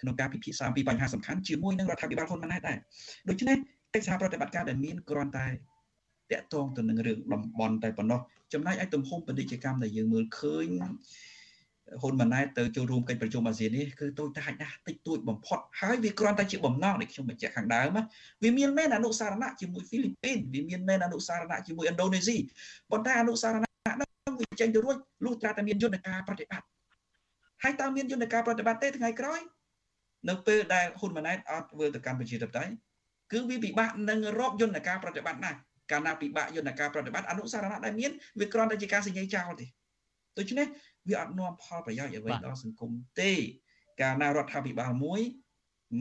[0.00, 2.78] ក្នុងការពិភាក្សាអំពីបញ្ហាសំខាន់ជាមួយនឹងរដ្ឋាភិបាលហ៊ុនម៉ាណែតដែរ
[3.28, 3.56] ដូច្នេះ
[3.94, 5.52] កិច្ចសហប្រតិបត្តិការដែលមានគ្រាន់តែត
[6.40, 8.20] កតងទៅនឹងរឿងតំបន់តែប៉ុណ្ណោះ
[8.52, 10.66] ចំណែកឲ្យទំហំពាណិជ្ជកម្មដែលយើងមើលឃើញ
[12.00, 17.88] ហ៊ុនម៉ាណែតទៅចូលរួមកិច្ចប្រជុំអាស៊ាននេះគឺតូចតាចណាស់តិចតួចបំផុតហើយវាគ្រាន់តែជាបំណងដែលខ្ញុំបញ្ជាក់ខាងដើម
[18.42, 22.36] វាមានមែនអនុសារណៈជាមួយហ្វីលីពីនវាមានមែនអនុសារណៈជាមួយឥណ្ឌូនេស៊ី
[22.90, 26.66] ប៉ុន្តែអនុសារណៈហ្នឹងវាចេញទៅរួចលុះត្រាតែមានយន្តការប្រតិបត្តិ
[27.62, 29.40] ហើយតើមានយន្តការប្រតិបត្តិទេថ្ងៃក្រោយ
[30.28, 32.64] នៅពេលដែលហ៊ុនម៉ាណែតអត់ធ្វើទៅកម្ពុជាទៅតែ
[33.32, 35.58] គឺវាពិបាកនឹងរកយន្តការប្រតិបត្តិណាស់
[35.90, 39.66] កាលណាពិបាកយន្តការប្រតិបត្តិអនុសារណៈដែលមានវាគ្រាន់តែជាការសញ្ញេចោលទេ
[40.38, 40.66] ដូច្នេះ
[41.08, 42.90] វាអត់នាំផលប្រយោជន៍អ្វីដល់សង្គម
[43.20, 43.32] ទេ
[44.00, 45.20] កាលណារដ្ឋាភិបាលមួយ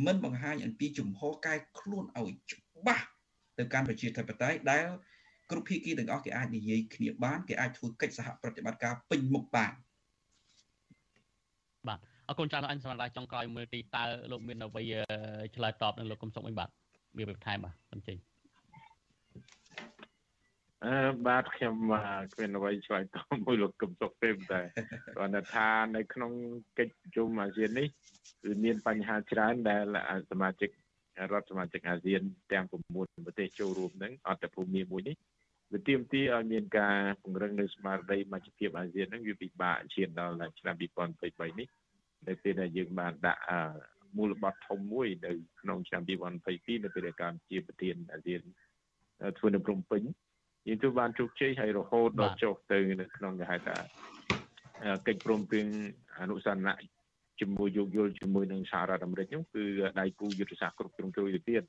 [0.06, 3.06] មិនបង្ហាញអំពីជំហរកែខ្លួនឲ្យច្បាស់
[3.58, 4.86] ទៅកាន់ប្រជាធិបតេយ្យដែល
[5.52, 9.89] គ្រប់ភាគីទាំងអស់គេអាចនិយាយគ្នាបានគេអាចធ្វើកិច្ចសហប្រតិបត្តិការពេញមុខបានបាទ
[12.30, 14.84] អរគុណច្រើនអញសម្រាប់ចុងក្រោយមើលទីតើលោកមានអ្វី
[15.56, 16.70] ឆ្លើយតបនឹងលោកកុំសុកវិញបាទ
[17.18, 18.18] វាបន្ថែមបាទអញ្ចឹង
[20.86, 20.96] អឺ
[21.28, 21.76] បាទខ្ញុំ
[22.34, 24.62] គ្មានអ្វីឆ្លើយតបមួយលោកកឹមសុខទេតែ
[25.18, 26.32] គាត់ថានៅក្នុង
[26.80, 27.88] កិច្ចប្រជុំអាស៊ាននេះ
[28.44, 29.84] គឺមានបញ្ហាច្រើនដែល
[30.32, 30.70] សមាជិក
[31.32, 32.22] រដ្ឋសមាជិកអាស៊ាន
[32.52, 32.66] ទាំង
[32.96, 35.16] 9ប្រទេសចូលរួមនឹងអត្តភូមិមួយនេះ
[35.74, 41.70] វាទាមទារឲ្យមានការពង្រឹងនៅស្មារតីមជ្ឈភាពអាស៊ាននឹងវាពិបាកឈានដល់ឆ្នាំ2023នេះ
[42.28, 43.44] នៅពេលដែលយើងបានដាក់
[44.18, 48.42] មូលបត្រធំមួយនៅក្នុងឆ្នាំ2022នៅពេលដែលកម្ពុជាប្រធានអាស៊ាន
[49.38, 50.02] ធ្វើនៅព្រំពេញ
[50.68, 53.76] យើងទៅបានជោគជ័យហើយរហូតដល់ចុះទៅនៅក្នុងគេហៅថា
[55.08, 55.68] កិច្ចព្រមព្រៀង
[56.20, 56.80] អនុសរណៈ
[57.40, 59.64] ជាមួយយោគយល់ជាមួយនឹងសហរដ្ឋអាមេរិកនោះគឺ
[60.00, 61.64] ដៃគូយុទ្ធសាស្ត្រគ្រប់គ្រងជួយទៅទៀត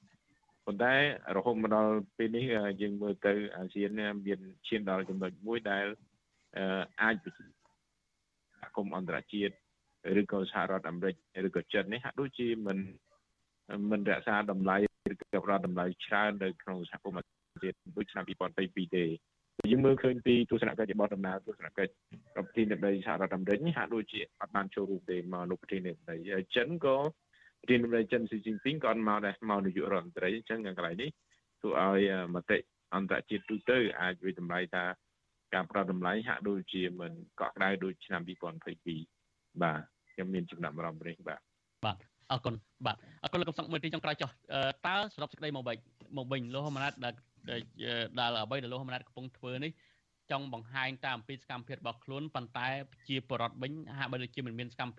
[0.66, 0.94] ប៉ុន្តែ
[1.36, 2.44] រហូតមកដល់ពេលនេះ
[2.82, 3.90] យើងមើលទៅអាស៊ាន
[4.26, 5.86] មានឈានដល់ចំណុចមួយដែល
[7.02, 7.38] អាចស
[8.60, 9.54] ហគមន៍អន្តរជាតិ
[10.20, 11.14] ឬក៏សហរដ្ឋអាមេរិក
[11.46, 12.78] ឬក៏ចិននេះហាក់ដូចជាមិន
[13.90, 14.76] មិនរក្សាតម្លៃ
[15.12, 17.26] ឬក៏ផ្ដល់តម្លៃច្រើននៅក្នុងសហគមន៍
[17.62, 18.24] ជាតិដូចឆ្នាំ
[18.58, 19.04] 2022ទេ
[19.70, 21.92] យើងមើលឃើញពីទស្សនកិច្ចរបស់ដំណើរទស្សនកិច្ច
[22.34, 26.16] ប្រធានាធិបតីសហរដ្ឋអាមេរិកនេះហាក់ដូចជាអត់បានចូលរួមទេមកលោកប្រធានាធិបតី
[26.56, 26.96] ចិនក៏
[27.62, 31.10] ប្រធានាធិបតីចិនស៊ីជីនពីងក៏អត់មកដែរមកនាយករដ្ឋមន្ត្រីអញ្ចឹងកន្លែងនេះ
[31.60, 32.58] ធ្វើឲ្យមតិ
[32.94, 34.84] អន្តរជាតិទូទៅអាចវិតម្លៃថា
[35.54, 39.19] ការប្រដតម្លៃហាក់ដូចជាមិនកក់ក្ដៅដូចឆ្នាំ2022
[39.62, 39.80] បាទ
[40.12, 41.40] ខ្ញុំមានចំណាប់អារម្មណ៍នេះបាទ
[41.84, 41.96] បាទ
[42.30, 42.54] អអរគុណ
[42.86, 44.30] បាទអរគុណលោកកំសង្មើលទីចុងក្រោយចុះ
[44.86, 45.76] តើសរុបសេចក្តីមកវិញ
[46.16, 47.14] មកវិញលោកហ៊ុនម៉ាណែតដែល
[48.18, 49.72] ដែលអ្វីដែលលោកហ៊ុនម៉ាណែតកំពុងធ្វើនេះ
[50.30, 52.68] ចង់បង្ហាញតាមអំពីសកម្មភាពរបស់ខ្លួនប៉ុន្តែ
[53.08, 54.98] ជាបរដ្ឋវិញហាក់បីដូចជាមិនមានសកម្មភាព